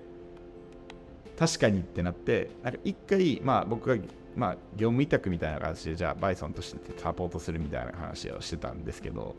[1.38, 4.04] 確かにってなってなんか一回まあ僕が
[4.36, 9.36] まあ業務委託みたいな形でじゃあバイソンとしてサポートするみたいな話をしてたんですけど、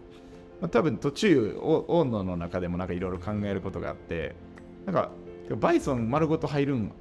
[0.60, 4.34] まあ、多分途中お大野の中でもなんかいろいろ考えることがあって
[4.86, 5.10] なんか
[5.56, 6.92] バイソン丸ごと入るん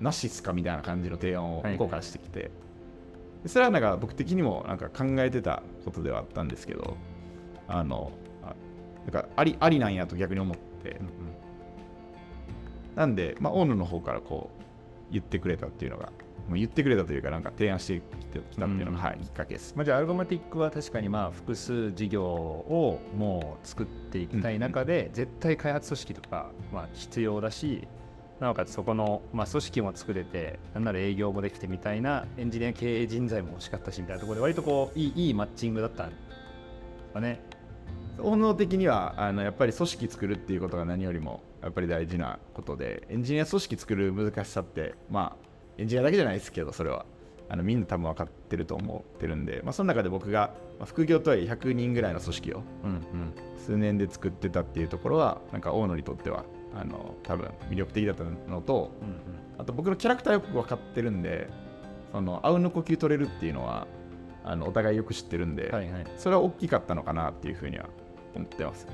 [0.00, 2.50] なしっすかみたいな感じの提案をはい向こうからしてきて、
[3.42, 6.96] でそれはなんか僕的にもなんか考えてたことではあったんですけど
[7.66, 8.54] あのあ
[9.04, 11.00] なんかありありなんやと逆に思って、
[12.94, 16.12] なんで、まあ、大野の方からこう言ってくれたっていうのが
[16.56, 19.74] 言ってくれたというかなんか提案してきてきたっていうのが、うんはい、きっかけです。
[19.76, 27.86] まあ、じゃあアルゴマティックは確かにまあ複数事業をもう作っていきたい中で、絶対開発組織とかまあ必要だし
[28.40, 36.16] なおかつそこのまあ組織も作れてなんなら営業もできてみたいなエンジニア経営人材も欲しかったしみたいなところで割とこういいいいマッチングだったんで
[37.08, 37.40] すかね。
[38.20, 45.47] 大野的にはあのやっぱり組織作るっていうことが何よりもやっぱり大事なことでエンジニア組織作る難しさってまあ
[45.78, 47.06] エンジニアだけじゃないですけどそれは。
[47.50, 53.32] あのみんな多分分かってると思ってるんで、まあ、その中で僕が、まあ副業とはいえ100人ぐらいの組織をうんうん。
[53.56, 58.92] 数年で作ってたっていうところはなんか大野にとってはあの多分魅力的だったのと
[59.56, 61.48] あと僕のキャラクターよく分かってるんで
[62.12, 63.86] そのあうんの呼吸取れるっていうのは
[64.44, 67.86] あのお互いよく知ってるんで、はいはい、それは大きかったのかなっていうふうには
[68.34, 68.86] 思ってます。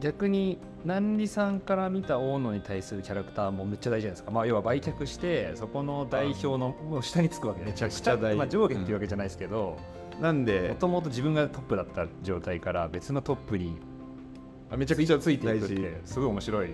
[0.00, 8.38] 逆に南里さんから見た大野に対するキャラクターもめっちゃ大事じゃないですか、まあ、要は売却してそこの代表のもう下につくわけでめちゃくちゃ大事。
[8.38, 9.78] まあ、上下っていうわけじゃないですけど。
[10.20, 13.78] なんもでともと自分がトップだった状態から別のトップに
[14.70, 16.00] あめちゃくちゃついていくって。
[16.04, 16.70] すごい面白い。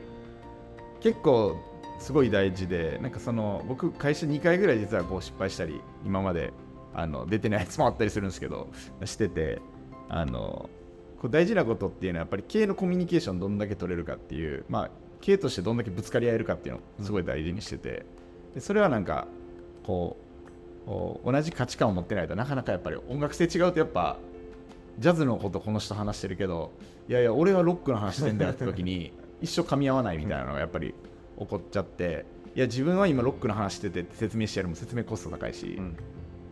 [1.01, 1.57] 結構
[1.99, 6.53] すごい大事でなんかその僕会社2回ぐらい実はこう失敗したり今まで
[6.95, 8.69] あの出てないやつもあったりするんですけど
[9.05, 9.61] してて
[10.09, 10.69] あの
[11.21, 18.07] こう大事なことっていうのはやっぱり経営のコミュニケーションどんだけ取れるかっていうまあ経営としてどんだけぶつかり合えるかっていうのをすごい大事にしてて
[18.55, 19.27] でそれはなんか
[19.85, 20.17] こ
[20.87, 24.17] う同じ価値観を持ってないとなかなかやっぱり音楽性違うとやっぱ
[24.99, 26.73] ジャズのことこの人話してるけど
[27.09, 30.95] いやいや俺はロックの話してんだよって時に 一生噛み合わないみたいなのがやっぱり
[31.39, 35.91] 起こっちゃっていや自分は今ロックの話しててって説明してやるも説明コスト高いし、うん。
[35.91, 35.93] っ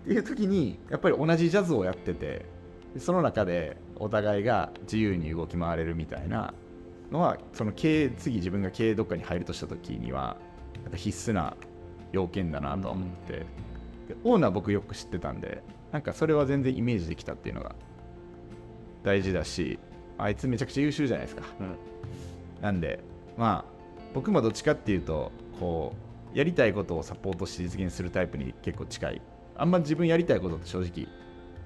[0.06, 2.46] ていう時にやっぱり同じジャズをやってて
[2.94, 6.54] でその中でお互いが自由に動き回れるみたいな
[7.10, 10.36] のはその経営次自分が経営どっかに入るとした時には
[10.82, 11.56] なんか必須な
[12.12, 13.32] 要件だなとは思って、
[14.08, 17.74] でオーナー僕よく知ってたんでなんかそれは全然イメージできたっていうのが
[19.02, 19.78] 大事だし
[20.18, 21.42] あいつめちゃくちゃ優秀じゃないですか。
[21.60, 21.76] うん。
[22.62, 23.00] なんで
[23.36, 23.72] まあ
[24.14, 25.94] 僕もどっちかっていうとこ
[26.34, 29.22] うやりたいことをサポートして実現するタイプに結構近い。
[29.56, 31.08] あんま自分やりたいことって正直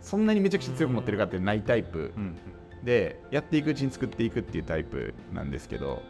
[0.01, 2.13] そんなにめちゃくちゃ強く持ってるかってないタイプ。
[2.17, 2.37] うん
[2.83, 6.03] でやっていくうちに作っていくっていうタイプなんですけど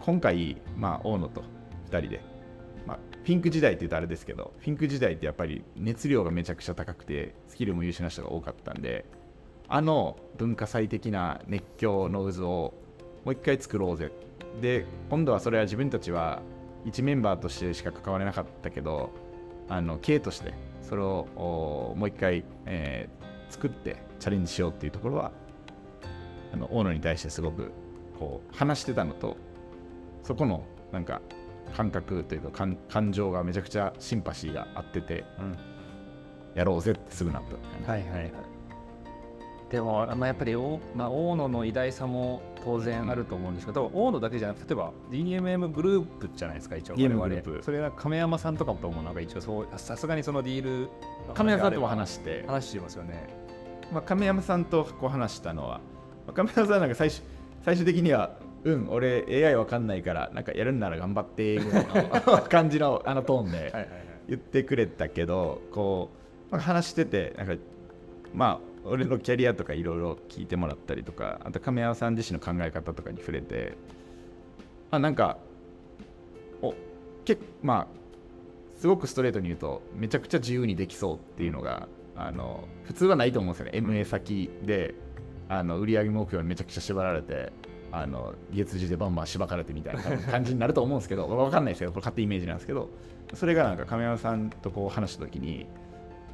[0.00, 1.42] 今回、まあ、大野と
[1.90, 2.20] 2人で、
[2.86, 9.04] まあ、フィンク時代って言うとあれですけどフィンク時代ってやっぱり熱量がめちゃくちゃ高くてスキルも優秀な人が多かったんで
[9.68, 12.74] あの文化祭的な熱狂の渦を
[13.24, 14.12] もう一回作ろうぜ。
[14.60, 16.40] で今度はそれは自分たちは
[16.84, 19.10] 一メンバーとしてしか関われなかったけど
[19.68, 25.32] あの経営としてそれをおもう一回、えー作ってチャレンジしようっていうところは
[26.52, 27.72] あの大野に対してすごく
[28.18, 29.36] こう話してたのと
[30.22, 31.20] そこのなんか
[31.76, 35.56] 感覚というか感感情がめちゃくちゃシンパシーがあっててうん。
[36.56, 37.42] やろうぜってすぐなっ
[37.84, 38.32] たはいはいはい
[39.70, 47.62] でも、まあ、やっぱりお、まあ、大野の偉大さも当然あると思うんですけど、大野だけじゃなくて例えば DMM グループじゃないですか一応我々。
[47.62, 50.88] それは亀山さんとかもと思うなんか一応そうさすがにそのディール
[51.34, 53.46] 亀山さんとも話して、話してますよね。
[53.92, 55.80] まあ、亀山さんとこう話したのは、
[56.26, 57.22] まあ、亀山さんなんか最終
[57.64, 63.72] 最終的にはうん俺 AI わかんないからなんかやるんなら頑張ってぐらいの感じの あのトーンで
[64.28, 66.10] 言ってくれたけどこ
[66.50, 67.54] う、まあ、話しててなんか
[68.34, 73.74] まあ俺のキャリアとかいろいろ聞いてもらったりとかあと亀山さん自身の考え方とかに触れて
[74.90, 75.38] あなんか
[76.62, 76.74] お
[77.24, 77.86] けまあ
[78.78, 83.78] すごくストレートに言うとめちゃくちゃ自由にできそうっていうのがあの普通はないと思うんですよね。
[83.78, 84.94] MA 先で
[85.48, 87.52] あの売上目標にめちゃくちゃ縛られて
[87.92, 92.90] あの月次でバンバンしばかれてみたいな感じになると思うんですけど分かんないですけどこれ勝手イメージなんですけど
[93.34, 95.66] それがなんか亀山さんとこう話した時に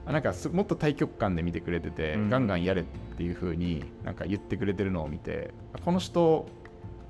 [0.07, 2.31] なんかすもっと対極観で見てくれてて、うん。
[2.31, 2.85] ガンガンやれっ
[3.17, 5.53] ていう風になんか言ってくれてるのを見て
[5.85, 6.47] この人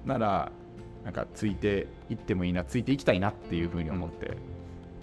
[0.05, 0.53] なら
[1.05, 4.37] なんかついていってもいいなついていきたいなっていう風に思って、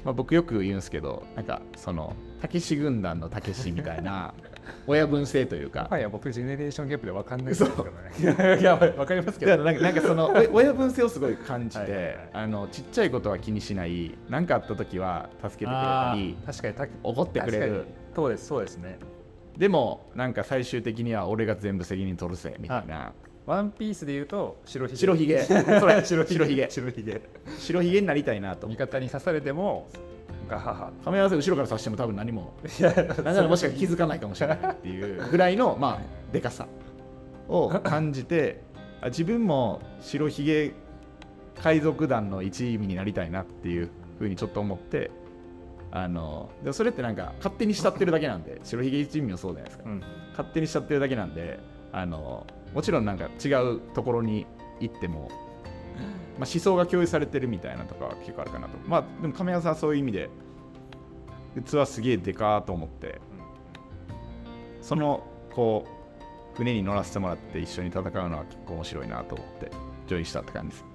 [0.03, 4.33] まあ、僕よく言うんですけどなんかそのたけし軍団のたけしみたいな
[4.87, 8.11] 親分性というか、はいや僕ジェネレーションギャップで分かんないです嘘けどね。
[8.19, 9.63] いやいや分かりますけど。
[9.63, 12.29] なんかなんかその お親分性をすごい感じてはいはいはい。
[12.33, 14.17] あのちっちゃいことは気にしない。
[14.29, 17.85] 何かあった時は助けてくれたありー確かにた怒ってくれる。
[18.15, 18.97] そうですそうですね。
[19.57, 23.13] でもなんか最終的には俺が全部責任取るぜみたいな。
[23.45, 24.97] ワンピースで言うと白ひげ。
[24.99, 25.43] 白ひげ。
[26.05, 26.69] 白ひげ。
[26.69, 27.21] 白ひげ。
[27.57, 28.67] 白ひげになりたいなと。
[28.67, 29.87] 味方に刺されても
[30.49, 32.91] ガハハ亀山さん後ろから刺しても多分何もいや
[33.23, 36.67] ならもしか気づかないかもしれないっていうぐらいの まあでかさ
[37.47, 38.61] を感じて
[39.01, 40.73] あ自分も白ひげ
[41.61, 45.11] 海賊団の一味になりたいなっていうふうにちょっと思って
[45.91, 50.03] あのでもそれってなんか勝手に慕ってるだけなんで 白ひげ一味もそうじゃないですか、うん。
[50.31, 51.59] 勝手に慕ってるだけなんで
[51.91, 54.45] あのもちろんなんか違うところに
[54.79, 55.29] 行っても、
[56.39, 58.77] まあ、思想が共有されてるみたいなとかは結構あるかなと。
[58.87, 60.29] まあでも亀山さんはそういう意味で
[61.65, 63.19] 器すげえでかーと思って
[64.81, 65.85] そのこ
[66.53, 69.71] う船に乗らせてもらって一緒に戦うのは結構面白いなと思って
[70.07, 70.85] ジョインしたって感じです。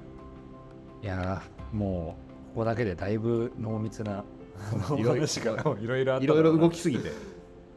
[1.02, 2.16] いやーも
[2.52, 4.24] うここだけでだいぶ濃密な
[4.96, 5.26] いろいろい
[5.82, 7.12] ろいろいろいろ動ききすぎて。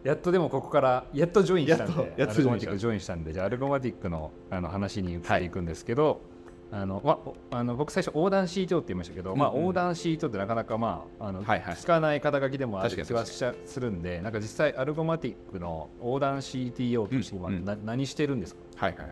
[0.04, 6.22] やっとでもここからやっとジョインしたんでやっとやっと Algomatic ジジョインしたんでじゃあ Algomatic のあの話に移っていくんですけど、
[6.70, 7.18] あのま
[7.58, 9.56] あの僕最初横断 CTO って言いましたけど、まあ、うん。
[9.56, 11.76] うん横断 CTO ってなかなか、まああのはいはい。
[11.76, 17.66] 聞かない肩書きでもある気はしちゃするんでなんか実際 Algomatic の横断 CTO として今、うんうん。
[17.66, 18.62] な何してるんですか？
[18.78, 19.08] はいはい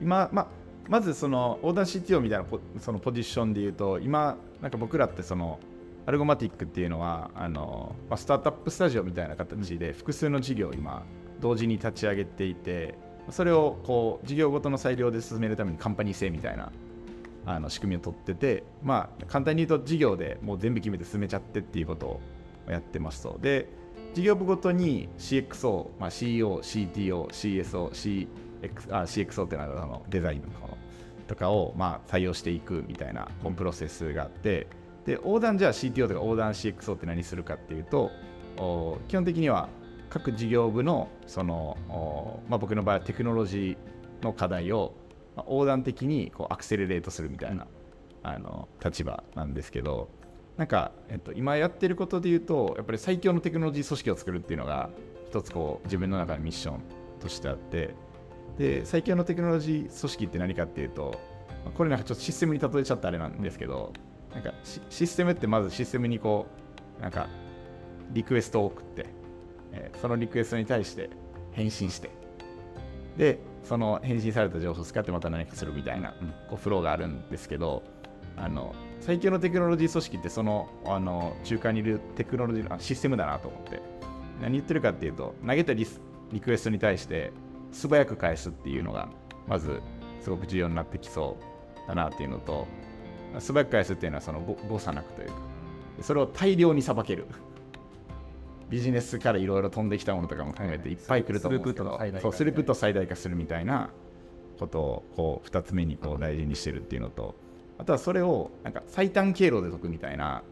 [0.00, 0.46] 今、まあ、
[0.88, 5.58] まずその横断 CTO みたいなポそのポジションで言うと今なんか僕らってその
[6.06, 11.02] アルゴマティックっていうのはあの、まあ、スタートアップスタジオみたいな形で複数の事業を今
[11.40, 12.94] 同時に立ち上げていて
[13.30, 16.72] それをこう事業ごとの裁量で進めるためにカンパニー制みたいな
[17.46, 22.20] あの仕組みを取っててまあ簡単に言うと事業でもう全部決めて進めちゃってっていうことを
[22.68, 23.38] やってますと。
[23.40, 23.68] で
[24.14, 28.28] 事業部ごとに CXO、まあ、CEO、CTO、CSO、CX
[28.96, 30.78] あ CXO っていうのはあのデザインのこの
[31.26, 34.66] とかをまあ採用していくみたいなこのプロセスがあって。
[35.04, 38.10] で横断じゃあ CTO とか横断 CXO って何するかっていうと
[39.06, 39.68] 基本的には
[40.14, 44.94] 各事業部のそのお、まあ、僕の場合はテクノロジーの課題を、
[45.34, 47.66] まあ、横断的にこうアクセレレートするみたいな、
[48.22, 50.08] あの立場なんですけど
[50.56, 54.88] なんか、えっと、今やってることで言うとやっぱり最強のテクノロジー組織を作るっていうのが
[55.30, 56.80] 一つこう自分の中のミッション
[57.18, 57.96] としてあって
[58.56, 61.20] で最強のテクノロジー組織って何かっていうと
[61.64, 63.92] まあこれなんかちょっとシステムに例えちゃったあれなんですけど、
[64.32, 66.46] なんかシシステムってまずシステムにこ
[67.00, 67.26] うなんか
[68.12, 69.06] リクエストを送って、
[69.74, 71.10] えそのリクエストに対して
[71.52, 72.10] 返信して。
[73.16, 76.14] でその返信された情報を使ってまた何かするみたいな、
[76.50, 77.82] こうフローがあるんですけど
[78.36, 83.80] あの最強のテクノロジー組織ってそのあの中間にいるテクノロジーあシステムだなと思って。
[84.40, 85.86] 何言ってるかっていうと投げたリ
[86.40, 87.32] クエストに対して
[87.72, 89.08] 素早く返すっていうのが
[89.46, 89.80] まず
[90.20, 91.36] すごく重要になってきそ
[91.84, 92.66] うだなっていうのと
[93.38, 95.34] 素早く返すっていうのはその誤差なくというか。
[96.00, 97.26] それを大量にさばける。
[98.74, 101.92] ビジネスからいろいろ飛んできたものとかも考えていっぱい来ると思うんですけど。
[101.92, 103.90] スループットの最大化そうスループッ最大化するみたいな
[104.58, 107.36] ことをこう2つ目にこう大事にしてるっていうのと
[107.78, 110.42] あとはそれをなんか最短経路で解くみたいな、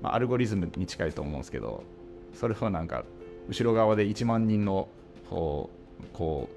[0.00, 1.84] まあ、アルゴリズムに近いと思うんですけど
[2.32, 3.04] それをなんか
[3.50, 4.88] 後ろ側で1万人の
[5.28, 5.68] こ
[6.00, 6.48] うこ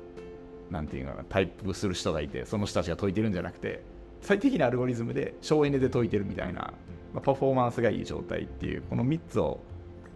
[0.70, 3.84] うなんていうのかなタイプする人がいてその人たちが解いてるんじゃなくて
[4.22, 6.74] 最適なアルゴリズムで省エネで解いてるみたいな、
[7.14, 9.60] まあ、パフォーマンスがいい状態っていうこの3つを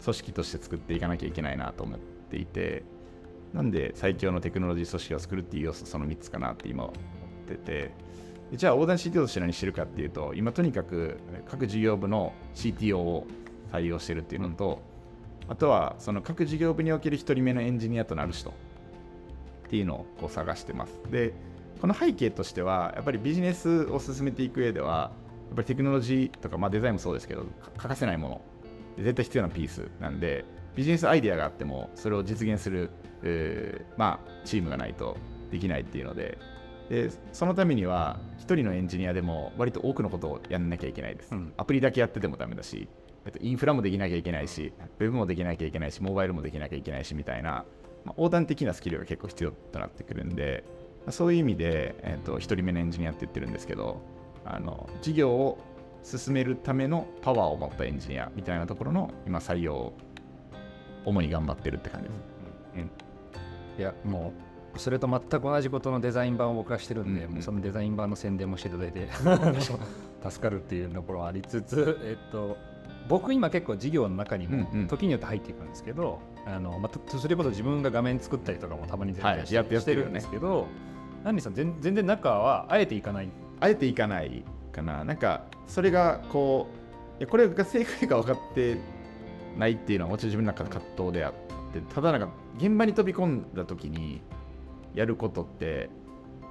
[0.04, 2.84] 組織として作っていかなきゃいけないなと思っていて
[3.54, 6.96] なんで最強のテクノロジー組織を作るっていう要素その3つかなって今思っ
[7.48, 7.92] てて
[8.54, 11.18] じゃあ横断 CTO として何してるかっていうと今とにかく
[11.50, 13.28] 各事業部の CTO を
[13.72, 14.82] 採用してるっていうのと、
[15.48, 18.54] あとはその各事業部における1人目のエンジニアとなる人っ
[19.70, 21.00] ていうのをこう探してます。
[21.12, 21.34] で
[21.82, 25.12] この背景としてはやっぱりビジネスを進めていく上では
[25.48, 27.46] やっぱりテクノロジーとか、まあ、デザインもそうですけど
[27.78, 28.42] 欠かせないもの
[28.98, 32.90] 絶対必要なピースなんでビジネスアイデアがあってもそれを実現する、
[33.24, 35.18] えーまあ、チームがないと
[35.52, 36.38] できないっていうので
[36.90, 41.54] でそのためには1人のエンジニアでも割と多くのことをやんなきゃいけないです、うん。
[41.58, 42.88] アプリだけやっててもダメだし
[43.26, 47.66] えっとインフラもできなきゃいけないしウェブもできなきゃいけないしモバイルもできなきゃいけないしみたいな、
[48.04, 50.64] まあ、横断的なスキルが結構必要となってくるんで
[51.06, 54.02] まあそういう意味で、えっと1人目のエンジニアって言ってるんですけど
[54.46, 55.58] あの事業を
[56.06, 59.94] 進めるためのパワーを持ったエンジニアみたいなところの今採用を
[61.04, 63.80] 主に頑張ってるって感じです。
[63.80, 64.32] いやも
[64.76, 67.42] うそれと全く同じことのデザイン版を僕はしてるんで、うんうん。
[67.42, 69.08] そのデザイン版の宣伝もしていただいて
[70.30, 72.58] 助かるっていうところはありつつ、えっと、
[73.08, 74.88] 僕今結構事業の中にもうんうん。
[74.88, 80.68] 時によって入っていくんですけど、あのまあ、とそれこそ自分が画面作ったりとかもたまに全然して,、はいやってるんですけど
[81.24, 83.30] ナンリさん全全然中はあえていかない？
[83.62, 84.44] あえていかない
[84.76, 85.04] かな。
[85.04, 86.68] なんか、それがこ
[87.18, 88.78] う、いやこれが正解か分かって
[89.58, 91.34] ないっていうのはもちろん自分の中で葛藤であっ
[91.74, 94.22] て、ただなんか、現場に飛び込んだ時に
[94.94, 95.90] やることって、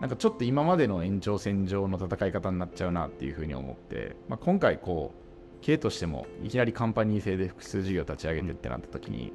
[0.01, 9.33] なんかちょっと今までの延長線上の戦い方になっちゃうなっていうふうに思って、まあ、今回こう経営としてもいきなりカンパニー制で複数事業立ち上げてってなった時に、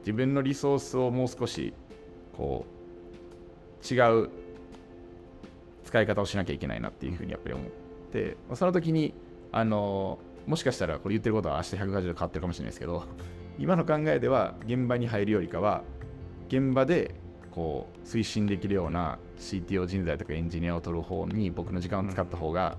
[0.00, 1.74] 自分のリソースをもう少し
[2.36, 4.30] こう違う
[5.84, 7.87] 使い方をしなきゃいけないなっていうふうにやっぱり思って、
[8.48, 9.14] まあその時に
[9.52, 13.04] あのもしかしたらこれ言ってることは明日180度変わってるかもしれないですけど
[13.58, 15.82] 今の考えでは現場に入るよりかは
[16.48, 17.14] 現場で
[17.50, 22.78] こう推進できるような CTO 人材とかエンジニアを取る方に僕の時間を使った方が、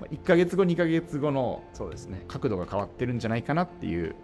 [0.00, 2.24] まあ1ヶ月後2ヶ月後のそうですね。
[2.26, 4.14] 角度が変わってるんじゃないかなっていう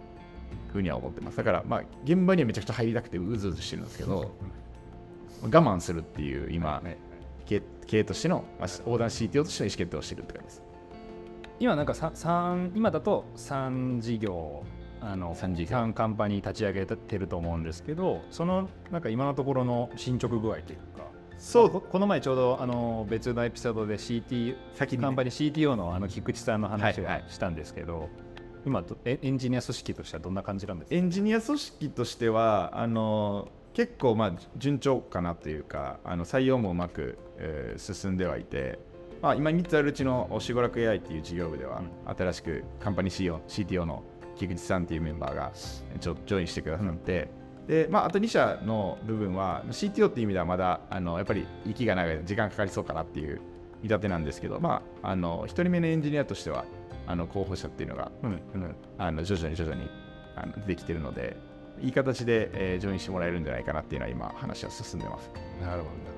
[0.71, 1.37] ふうには思ってます。
[1.37, 4.31] だからまあ現場にはめちゃくちゃ入りたくてうずうずしてるんですけど
[5.43, 7.06] 我慢するっていう今ね経
[7.47, 10.63] 経営としての、まあ、横断 CTO としての意思決定をしてるって感じです。
[11.59, 14.63] 今なんかさ三今だと3事業
[15.01, 15.69] あの三事業。
[15.69, 25.03] 三カンパニー立ち上げてると思うんですけどそのなんか今のところの進捗具合というかそここの前ちょうどあの別のエピソードで CT 先にね。
[25.03, 27.23] カンパニー CTO のあの菊池さんの話はいはい。
[27.27, 28.09] をしたんですけど、
[28.65, 30.95] 今どエエンジニア組織としてはどんな感じなんですか？
[30.95, 38.79] エンジニア組織としてはあの結構まあ順調かなというかあの採用もうまく、えー進んではいて、
[39.21, 41.81] まあ、今3つあるうちのしごらく AI っていう事業部では、
[42.17, 44.03] 新しくカンパニー CEO CTO の
[44.35, 45.51] 菊池さんっていうメンバーが
[45.99, 47.29] ちょジョインしてくださって、
[47.67, 53.41] でまあ、あと2社の部分は CTO っていう意味ではまだあのやっぱり息が長い時間かかりそうかなっていう
[53.81, 56.65] 見立てなんですけど、まあ、あの1人目のエンジニアとしては
[57.07, 58.31] あの候補者っていうのがうん。
[58.53, 58.75] うん。
[58.97, 59.89] あの徐々に徐々に
[60.35, 61.37] あの出てきてるので、
[61.81, 65.31] いい形で、えージョインしてもらえるんじゃないかなっていうのは今、話は進んでます。
[65.61, 66.16] なるほど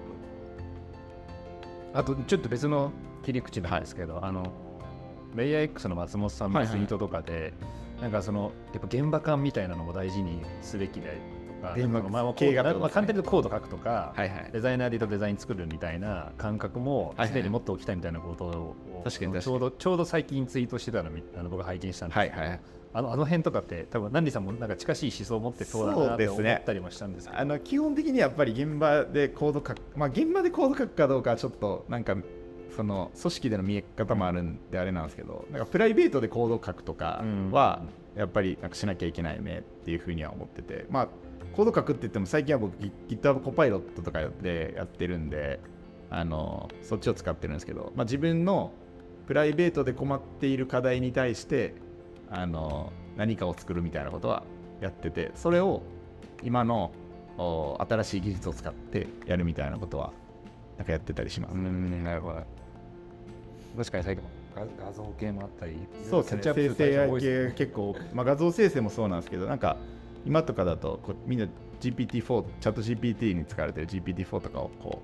[1.93, 2.91] あとちょっと別の
[3.23, 4.51] 切り口なんですけど、あの
[5.35, 7.53] レイヤー X の松本さんのツイートとかで、
[8.01, 11.13] なんかそのやっぱ現場感みたいなのも大事にすべきだよ
[11.61, 14.49] とか、現場まあまあ経営まあ簡単に言うとコード書くとか、はいはい。
[14.51, 17.27] デザイナーで言うとデザイン作るみたいな感覚もはいはい。
[17.29, 19.43] すでに持っておきたいみたいなことを、確かに確かに。
[19.43, 22.59] ちょうどちょうど最近ツイートしてたのみあの僕拝見したんですけど、はいはい。
[22.91, 26.51] あのあの辺とかって多分ナンディさんもなんか近しい思想を持ってそうだそなってうですね。
[26.51, 32.17] 思ったりもしたんですけど、あの基本的にやっぱり現場でコード書く、まあ、現場でコード書くかどうかはちょっとなんか
[32.75, 37.81] その組織での見え方もあるんであれなんですけど、なんかプライベートでコード書くとかは
[38.15, 41.07] やっぱりなんかしなきゃいけないよねっていうふうには思ってて、まあ、
[41.55, 42.75] コード書くって言っても最近は僕
[43.07, 45.59] GitHub コパイロットとかでやってるんで、
[46.09, 48.71] あのそっちを使ってるんですけど、まあ、自分の
[49.27, 51.75] プライベートで困っている課題に対して
[52.31, 54.43] あの何かを作るみたいなことは
[54.81, 55.81] やっててそれを
[56.43, 56.91] 今の
[57.37, 60.11] お新しい技術を使ってやるみたいなことは
[60.77, 62.43] なんかやってたりします、うんなるほど。
[63.77, 64.25] 確かに最近
[64.55, 65.77] 画画像系もあったり
[66.09, 69.77] そうですねキャッチアップ生成系結構、まあ、画像生成もそうなんですけどなんか
[70.25, 71.47] 今とかだとこうみんな
[71.79, 75.01] GPT-4 チャット GPT に使われてる GPT-4 とかをこ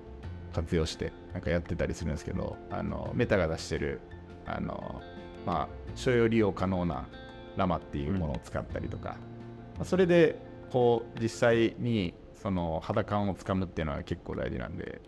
[0.52, 4.00] う活用してなんかやってたりするんですけどあのメタが出してる
[4.46, 5.00] あの
[5.46, 7.08] まあ所要利用可能な
[7.56, 9.16] ラマっていうものを使ったりとか、
[9.76, 10.38] まあそれで
[10.70, 15.00] こう実際にその肌感をつかむっていうのは結構大事なんで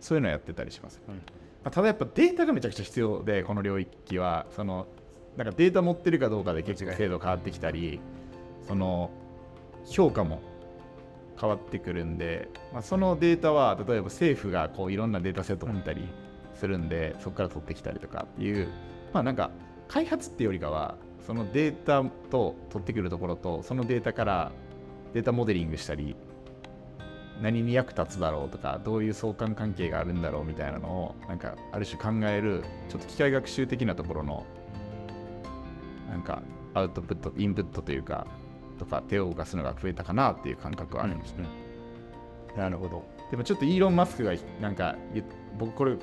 [0.00, 1.14] そういうのをやってたりします、うん。
[1.14, 1.20] ま
[1.64, 4.86] あ、ただやっぱデータがめちゃくちゃ必要でこの領域はその
[5.36, 8.00] なんかデータ持ってるかどうかで結構精度変わってきたり
[8.68, 9.10] その
[9.86, 10.42] 評価も
[11.40, 16.06] 変わってくるんで、まあ、そのデータは例えば政府がこういろんなデータセット持ったり
[16.54, 18.68] するんで、そこから取ってきたりとかっていう
[19.12, 19.50] まあなんか
[19.88, 24.52] 開発っていうよりかはそのデータと取ってくるところとそのデータから
[25.12, 26.16] データモデリングしたり
[27.40, 34.46] 何に役立つだろうとかどういう相関関係があるんだろうみたいなのをなんかある種考えるちょっと機械学習的なところの
[36.08, 36.42] なんか
[36.74, 38.26] アウトプットインプットというか
[38.78, 41.34] とか手を動かすのが増えたかなっていう感覚はありまし
[42.56, 43.04] た、なるほど。
[43.30, 44.96] でもちょっとイーロン・マスクがなんか
[45.58, 45.96] 僕これ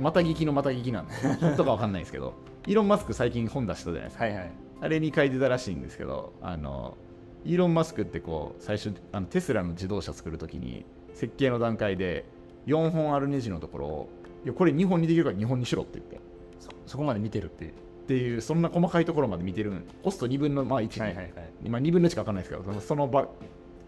[0.00, 2.34] また聞きのまた聞きなんで本当かわかんないですけど
[2.66, 4.24] イーロン・マスク最近本出したじゃないですか。
[4.24, 4.52] はいはい。
[4.80, 6.96] あれに書いてたらしいんですけどあの
[7.44, 10.84] イーロン・マスクってこう最初あのテスラの自動車作るときに
[11.14, 12.24] 設計の段階で
[12.66, 14.08] 4本あるネジのところを
[14.44, 16.20] いやこれ2本にできるから2本にしろって言って。
[16.60, 17.70] そそこまで見てるっていう。
[17.70, 21.24] っていうそんな細かいところまで見てるコスト2分の、まあ、1に、はいはい。
[21.24, 23.28] はい今2分の1か分かんないですけどそのその場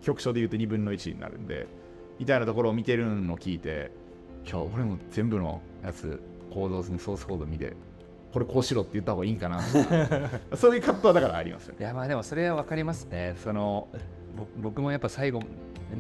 [0.03, 1.67] 局所で言うと2分の1になるんで
[2.19, 3.91] みたいなところを見てるのを聞いて
[4.47, 6.21] いや俺も全部のやつ
[6.53, 7.73] コードにソースコード見て
[8.35, 9.63] これこうしろって言った方がいいんかな。
[10.57, 11.79] そういう葛藤はだからありますよね。
[11.79, 13.37] いやまあでもそれは分かりますね。
[13.37, 13.87] その
[14.37, 15.41] ぼ僕もやっぱ最後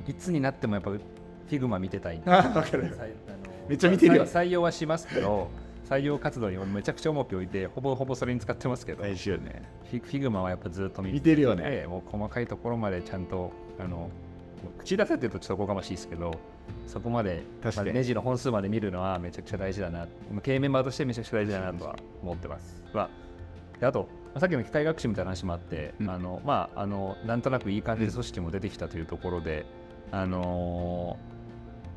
[0.09, 2.21] いつになってもやっぱ Figma 見てたい。
[2.27, 2.99] あ分かる。
[3.69, 4.27] めっちゃ見てるよ。
[4.27, 5.47] 採採用はしますけど
[5.89, 9.05] 採用活動にめちゃくちゃ重きを置いてほぼほぼそれに使ってますけど。
[9.39, 9.63] ね。
[9.89, 11.83] Figma はやっぱずっと見見てるよね。
[11.83, 14.11] てもう細かいところまでちゃんとあの
[14.79, 16.33] 口出せって言うとちょっとおこがましいですけど
[16.87, 20.01] そこまでまあネジの本数まで見るのはめちゃくちゃ大事だな。
[20.31, 22.83] まあ経営メンバーとしてめちゃくちゃ大事だなとは思ってます。
[22.93, 23.11] まあ
[23.81, 26.11] であと、まあさっきの機械学習みたいな話もあって、うん。
[26.11, 29.67] あのまあ、あのなんとなくいい感じで組織も出てきたというところで、
[30.11, 31.35] あのー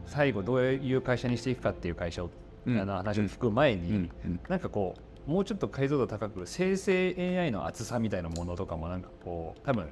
[0.08, 2.30] 最後どういう会社にしていくかっていう会社を、
[2.66, 2.80] うん。
[2.80, 4.12] あの話を聞く前に、うん。
[4.26, 4.40] うん。
[4.48, 4.96] なんかこ
[5.28, 9.90] うもうちょっと解像度高く生成 AI の厚さみたいなものとかもなんかこう多分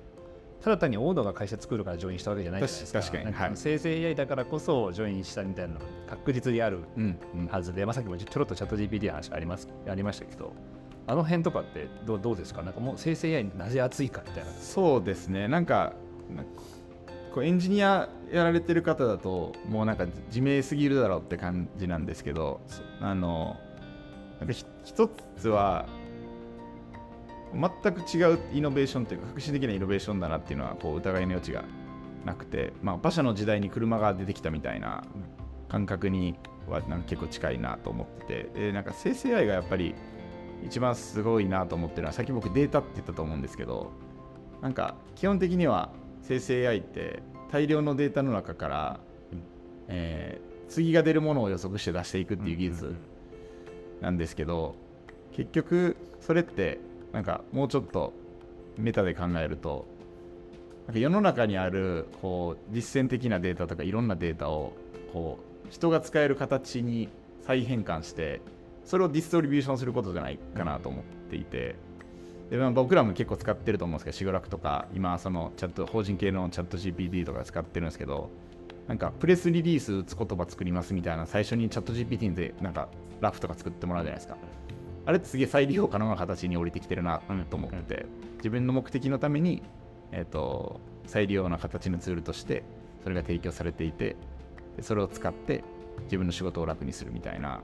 [0.61, 2.99] ただ単にオードが会社作るからジョインしたわけじゃないじゃないですか。
[2.99, 7.19] 確かになんはい生成 AI だからこそジョインしたみたいなのが確実にあるうん。
[7.35, 7.47] うん。
[7.47, 10.53] はずで、まあ、さっきもちょろっとチャット GPT の話ありますありましたけど
[11.07, 12.63] あの辺とかってどうどうですか？
[12.63, 15.47] なんかもう生成 AI なぜ熱いかみたいなそうですね。
[15.47, 15.93] なんか
[16.35, 16.51] なんか
[17.33, 22.61] こうエンジニアやられてる方だともうなんか自明すぎるだろうって感じなんですけど
[23.01, 23.57] あの
[24.39, 25.85] なんかひ一つは
[27.55, 31.63] 全く違うイノベーションというか革新的なイノベーションだなっていうのはこう疑いの余地が
[32.25, 35.03] なくて、まあ、馬車の時代に車が出てきたみたいな
[35.69, 36.35] 感覚に
[36.67, 39.95] はなんか結構近いなと思っててでなんか生成 AI がやっぱり
[40.63, 43.91] 一番すごいなと思ってるのはさっき僕データって言ったと思うんですけど
[44.61, 45.91] なんか基本的には
[46.23, 48.99] 生成 AI って大量のデータの中から、
[49.87, 52.95] えー次が出るものを予測して出していくっていう技術
[54.01, 54.75] なんですけど、
[55.33, 56.79] 結局それって
[57.15, 58.13] なんかもうちょっと
[58.77, 59.87] メタで考えると
[60.85, 64.73] なんか世の中にあるこう実践的なデータとかいろんなデータを
[65.11, 67.09] こう人が使える形に
[67.41, 68.41] 再変換して
[68.85, 71.75] それをディストリビューションすることじゃないかなと思っていて、
[72.51, 78.29] でまあ、僕らも結構使ってると思うんですけど、シグラクとか、今、そのチャット法人系のチャット GPT とか使ってるんですけど、
[78.87, 82.89] なんかプレスリリース打つ言葉作りますみたいな、最初にチャット GPT でなんか
[83.21, 84.37] ラフとか作ってもらうじゃないですか。
[85.05, 88.05] あれってすげえ再利用可能な形に降りてきてるなと思ってて、
[88.37, 89.61] 自分の目的のために、
[90.11, 92.63] えー、と再利用な形のツールとして
[93.03, 94.15] それが提供されていて、
[94.75, 95.63] でそれを使って
[96.05, 97.61] 自分の仕事を楽にするみたいな、ま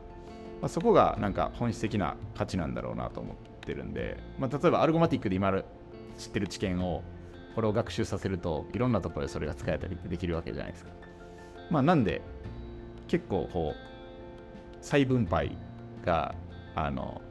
[0.64, 5.66] あ、そこがなんか本質的な価値なんだろうなと思ってるんで、まあ、例えばアルゴマティックで今ある
[6.18, 7.04] 知ってる知見を
[7.56, 10.92] これを学習させるといろんなところでそれが使えたりできるわけじゃないですか。
[11.70, 12.22] まあ、なんで
[13.08, 15.58] 結構こう再分配
[16.06, 16.34] が
[16.76, 17.22] あの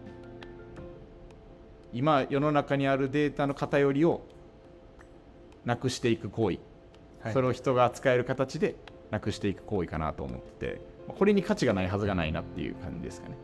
[1.93, 4.23] 今世の中にあるデータの偏りを
[5.65, 6.59] なくしていく行為、
[7.21, 7.33] はい。
[7.33, 8.77] それを人が使える形で
[9.11, 13.37] なくしていく行為かなと思っててこれに価値がないはずがないなっていう感じですかね。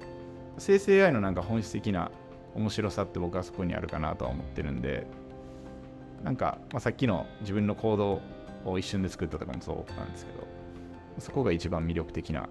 [0.58, 2.10] 生成 AI のなんか本質的な
[2.54, 5.06] 面白さって僕はそこにあるかなとは思ってるんで
[6.24, 8.20] なんか、まあ、さっきの自分の行動
[8.64, 10.46] を一瞬で作ったとかもそうなんですけど
[11.18, 12.48] そこが一番魅力的な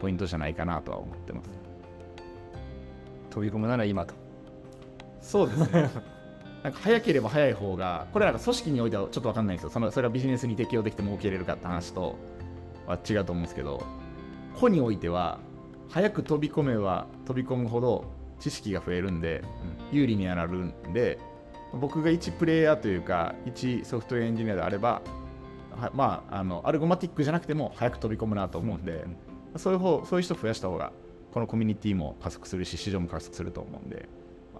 [0.00, 1.50] ポイントじゃないかなとは思ってます。
[3.30, 4.14] 飛び込むなら今と
[5.20, 5.90] そうですね。
[6.62, 9.70] なんか早ければ早い方がこれなんか組織においてはちょっと分かんないんですよ。
[9.70, 12.16] そのそれはビジネスに適用できて儲けれるかって話と
[12.86, 13.82] は違うと思うんですけど
[14.58, 15.38] 個においては
[15.88, 18.04] 早く飛び込めば飛び込むほど
[18.40, 19.42] 知識が増えるんで
[19.92, 21.18] 有利にはなるんで
[21.72, 25.02] 僕が一プレイヤーというか一ソフトウェアエンジニアであれば
[25.76, 29.04] はまああのアルゴマティックじゃなくても早く飛び込むなと思うんで、
[29.56, 30.92] そういう方そういう人増やした方が
[31.32, 34.08] このコミュニティも加速するし市場も加速すると思うんで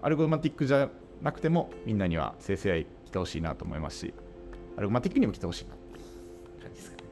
[0.01, 0.89] アルゴマティックじゃ
[1.21, 4.13] なくてもみんなには生成 AI 来てほしいなと思いますし
[4.77, 5.71] アルゴマティックにも来てほしいな
[6.61, 7.03] 感じですかね。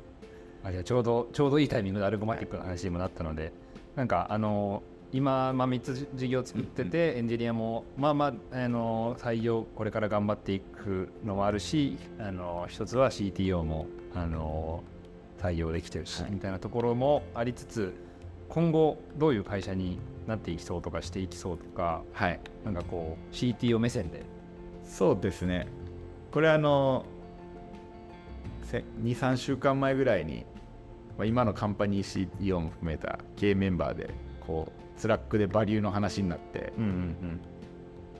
[0.63, 3.51] あじゃあちょうどちょうどいいタイミングでアルゴマティックの話にもなったので、
[3.95, 14.83] なんかあの今、まあ、3つ事業作ってて、エンジニアもまあまあ、あの採用これから頑張っていくのもあるしあの一つは CTO もあの
[15.39, 16.31] 採用できてるし、はい。
[16.31, 17.93] みたいなところもありつつ
[18.49, 22.39] 今後どういう会社になっていきそうとかしていきそうとかはい。
[22.65, 24.23] なんかこう CTO 目線で。
[24.83, 25.67] そうですね。
[26.31, 27.05] これあの
[29.01, 30.45] 23週間前ぐらいに、
[31.17, 34.09] まあ、今のカンパニー CEO も含めた経営メンバーで
[34.45, 37.39] こう Slack でバリューの話になってうんうん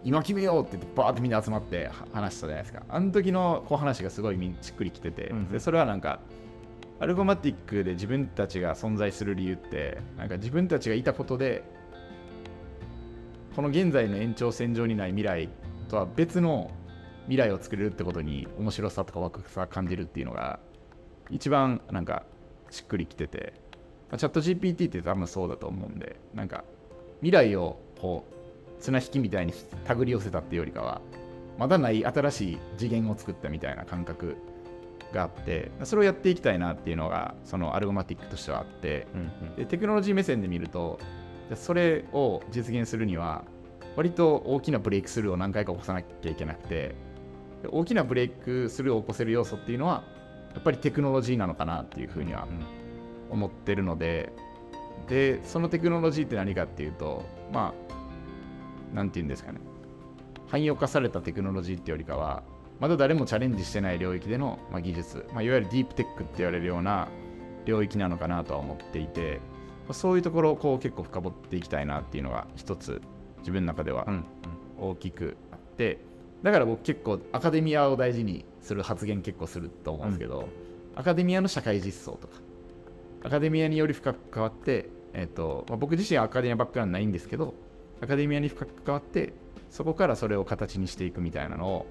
[0.03, 2.83] 今決めようって言ってバーってみんな集まっては話したじゃないですか。
[2.87, 5.49] あの時のこう話がすごいみんしっくりきてて、うん。
[5.49, 6.19] でそれはなんか
[6.99, 11.63] Algomatic で自分たちが存在する理由ってなんか自分たちがいたことで
[13.55, 15.49] この現在の延長線上にない未来
[15.89, 16.71] とは別の
[17.25, 20.59] 未来を作れるってことに面白さとかワクワクさ感じるっていうのが
[21.29, 22.23] 一番なんか
[22.71, 23.53] しっくりきてて、
[24.09, 26.63] まあチャット GPT って多分そうだと思うんでなんか
[27.19, 31.01] 未来をこう綱引きみたいに手繰り寄せたっていうよりかは
[31.57, 34.37] まだない新しい次元を作ったみたいな感覚
[35.13, 39.55] があってそれをやっていきたいなっていうのがそのアルゴマティックとしてはあってうんうん。
[39.55, 40.99] でテクノロジー目線で見ると
[41.55, 43.45] それを実現するには
[43.95, 46.95] 割と大きなブレイクスルーを何回か起こさなきゃいけなくて
[47.63, 50.03] で大きなブレイクスルーを起こせる要素っていうのは
[50.53, 52.47] やっぱりテクノロジーなのかなっていうふうには
[53.29, 54.31] 思ってるので
[55.07, 57.93] でそのテクノロジーって何かっていうとまあ
[58.93, 59.59] 何て言うんですかね。
[60.49, 62.43] 汎用化されたテクノロジーっていうよりかは
[62.79, 67.07] まだ誰もチャレンジしてない領域での、まあ、技術、まあ、いわゆるディープテックって言われるような
[67.65, 69.39] 領域なのかなとは思っていて
[69.91, 73.01] そういうところをこう結構深掘っていきたいなっていうのが一つ
[73.39, 74.07] 自分の中では
[74.77, 75.99] 大きくあって、
[76.43, 80.43] だから僕結構アカデミアを大事にする発言結構すると思うんですけど、う
[80.97, 82.35] ん、アカデミアの社会実装とか
[83.23, 87.53] アカデミアにより深く関わって、えーとまあ、僕自身はアカデミアバックグラウンドないんですけど
[88.01, 89.33] アカデミアに深く関わって
[89.69, 91.85] そこからそれを形にしていくみたいなのを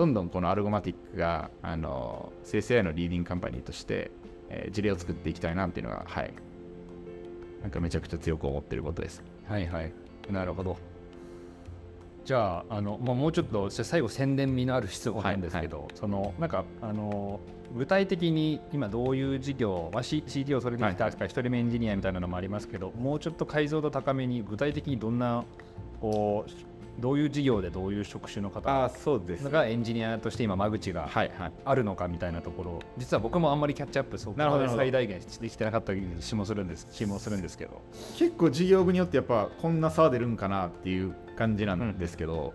[0.00, 4.10] どんどんこのアルゴマティックがあの生成 AI のリーディングカンパニーとして、
[4.48, 6.32] えー、事例を作っていきたいなっていうのがはい
[7.60, 9.22] なんかめちゃくちゃ強く思ってることです。
[9.46, 9.92] はいはい
[10.30, 10.78] なるほど。
[12.24, 17.38] じゃああの、まあ、もうちょっと最後宣伝味のある質問なんですけど、はいはい、そのなんかあの
[17.76, 25.44] 具体的に今どういう事業、まあ、C、CT をそれできた、はい、1人目エンジニアみたいなのもありますけどもうちょっと解像度高めに具体的にどんな
[26.00, 28.90] こうどういう事業でどういう職種の方
[29.50, 31.08] がエンジニアとして今間口が
[31.64, 37.80] あるのかみたいなところ、実は僕もあんまりキャッチアップそこまで最大限できてなかった気もするんです気もするんですけど。
[38.18, 42.54] 結構事業部によってやっぱこんな差出るんかなっていう感じなんですけど、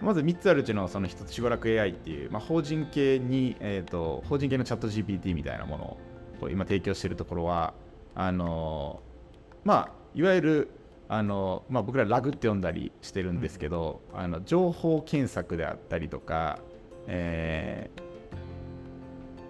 [0.00, 5.96] うん、まず3つあるうちのその1つ、しごらく AI っていう、まあ、法人系に、えーと、法人系のチャット GPT みたいなもの
[6.42, 7.74] を今提供しているところは、
[8.14, 9.00] あの
[9.64, 10.70] まあ、いわゆる
[11.08, 16.58] あの、まあ、僕らラグって呼んだりしてるんですけど、うん、あの情報検索であったりとか、
[17.06, 18.02] えー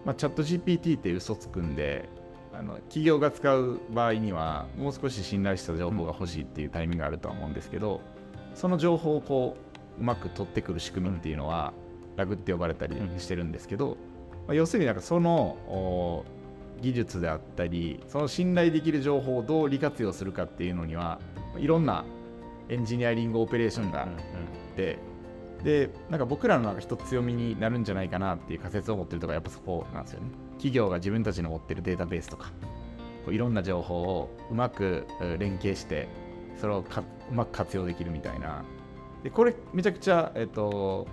[0.04, 2.08] まあ、チャット GPT って嘘つくんで
[2.52, 8.00] あの企業が使う場合にはもう少し信頼した情報が欲しいっていうタイミングがあるとは思うんですけど、
[8.54, 9.56] その情報をこ
[9.98, 11.74] ううまく取ってくる仕組みっていうのは、
[12.16, 13.98] ラグって呼ばれたりしてるんですけど、
[14.46, 16.24] まあ、要するになんかその
[16.80, 21.20] 技術であったりその信頼できる情報をどう利活用するかっていうのには
[21.58, 22.04] いろんな
[22.68, 24.08] エンジニアリングオペレーションがあっ
[24.76, 24.98] て、
[25.62, 30.26] でなんか僕らのなんか一つ強みになるんじゃないかなっていう仮説を持ってるとかやっぱそこなんですよね。
[30.52, 32.50] 企業が自分たちの持ってるデータベースとか
[33.24, 35.06] こういろんな情報をうまく
[35.38, 36.08] 連携して
[36.56, 38.64] それをうまく活用できるみたいな。
[39.22, 41.08] でこれめちゃくちゃ、えっと、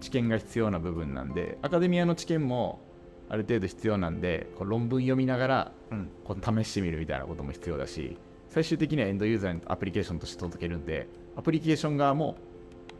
[0.00, 2.80] 知見が必要な部分なんでアカデミアの知見も
[3.28, 8.16] ある程度必要なんでこう論文読みながら、うん、こう試してみるみたいなことも必要だし
[8.58, 11.06] 最終的にはエンドユーザーにアプリケーションとして届けるんで
[11.36, 12.34] アプリケーション側も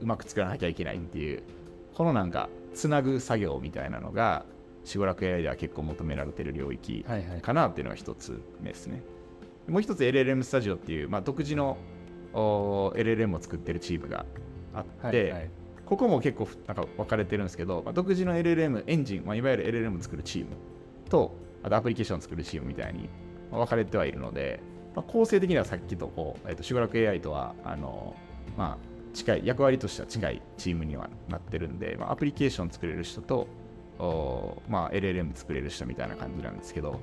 [0.00, 1.42] うまく作らなきゃいけないっていう
[1.94, 4.44] このなんかつなぐ作業みたいなのが
[4.84, 7.04] しばらく AI では結構求められてる領域
[7.42, 9.06] かなっていうのが一つ目ですね、はいは
[9.70, 11.76] い、もう一つ LLM スタジオっていう、まあ、独自の
[12.34, 14.26] LLM を作ってるチームが
[14.72, 15.50] あって、はいはい、
[15.86, 20.50] ここも結構なんか分かれてるんですけど、まあ、独自の LLM エンジン、まあ、いわゆる LLM を作るチーム
[21.10, 21.34] と
[21.64, 23.08] あとアプリケーションを作るチームみたいに
[23.50, 24.60] 分かれてはいるので、
[24.98, 28.16] まあ、構成的にはさっきとこう、えー、としばらく AI とはあの、
[28.56, 33.46] まあ、近い役割としては近いチームにはなってるんで、まあ、アプリケーション作れる人と
[34.00, 36.98] お、まあ、LLM 作れる人みたいな感じなんですけど、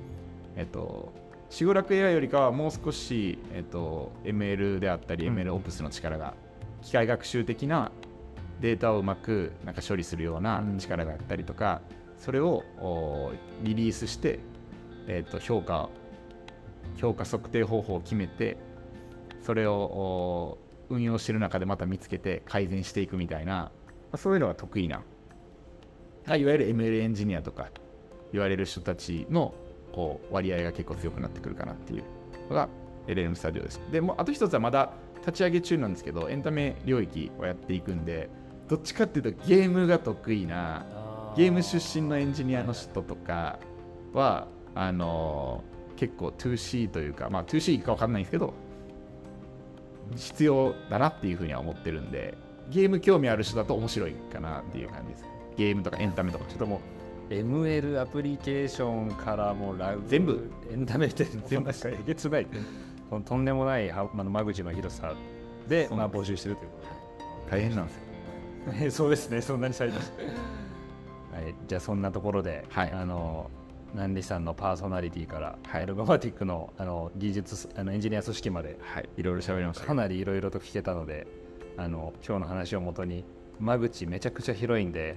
[0.56, 1.10] えっ、ー、と、
[1.48, 6.34] しごらく AI よりかはもう少し、えっ、ー、と、ML であったり、ML オプスの力が、
[6.82, 7.92] 機械学習的な
[8.60, 11.80] データをうまくなんか処理するような力があったりとか、
[12.18, 12.62] それを
[13.62, 14.40] リリースして、
[15.06, 15.88] えー、と評価
[16.96, 18.56] 評価測定方法を決めて
[19.42, 23.70] それを運用してる中でまた見つけて改善していくみたいな
[24.16, 25.02] そういうのが得意な
[26.28, 27.68] いわゆる ML エンジニアとか
[28.32, 29.54] 言われる人たちの
[29.92, 32.04] こう割合が結構強くなってくるかなっていう
[32.48, 32.68] のが
[33.06, 33.80] LM スタジオです。
[33.90, 38.28] でもあと一つはまだ立ち上げ中なんですけどエンタメ領域をやっていくんで
[38.68, 40.84] どっちかっていうとゲームが得意な
[41.36, 43.58] ゲーム出身のエンジニアの人とか
[44.12, 48.54] はあのー、結構 2C というか、まあ、2C か分かんないんですけど
[50.14, 52.36] 必要だなっていうふうには思ってるんで
[52.70, 55.24] ゲーム興味ある人だと面白いかなっていう感じです。
[55.56, 56.80] ゲームとかエンタメとかちょっとも
[57.30, 60.50] う ML アプリケーションからもラウ全部？
[60.70, 62.46] エンタメって全部えげつない。
[63.24, 65.14] とんでもないあの間口の広さ
[65.68, 66.70] でまあ募集してるという
[67.50, 68.90] 大変なんですよ。
[68.90, 69.92] そうですねそんなにされ
[71.36, 73.50] はい、じゃあそんなところで、はい、あの
[73.94, 81.26] 南里さんのパーソナリティから、はい、アルゴマティックのあの技術あのエンジニア組織まで、はい、いろいろ喋りましたかなりいろいろと聞けたので
[81.76, 83.24] あの今日の話をもとに
[83.58, 85.16] 間口めちゃくちゃ広いんで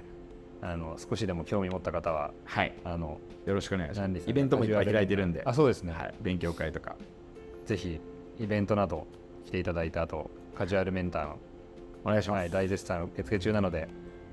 [0.62, 4.30] あの少しでも興味持った方は、はい、あのよろしくお願いします。
[4.30, 6.96] イベントもいっぱい開いてるんで、あそうですね、はい、勉強会とか。
[7.66, 8.00] ぜひ
[8.40, 9.08] イベントなど
[9.46, 11.34] 来ていただいた後カジュアルメンター
[12.04, 12.40] お願いします。
[12.40, 13.88] はい、大絶賛受付中なので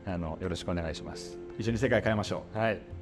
[0.05, 1.39] あのよろしくお願いします。
[1.59, 2.59] 一緒に世界変えましょう。
[2.59, 2.95] はい。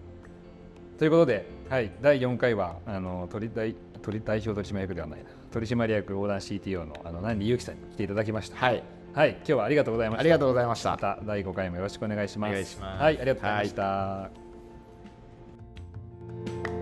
[0.98, 8.56] ということで、はい、第4回はあの取り代取り代表取締役ではないな取締役横断 CTO のあの南祐樹さんに来ていただきました。
[8.56, 8.82] はい。
[9.14, 10.20] はい、今日はありがとうございました。
[10.20, 10.90] ありがとうございました。
[10.90, 12.50] また第5回もよろしくお願いします。
[12.50, 13.02] お願いします。
[13.02, 13.82] はい、ありがとうございました。
[13.82, 14.30] は
[16.70, 16.73] い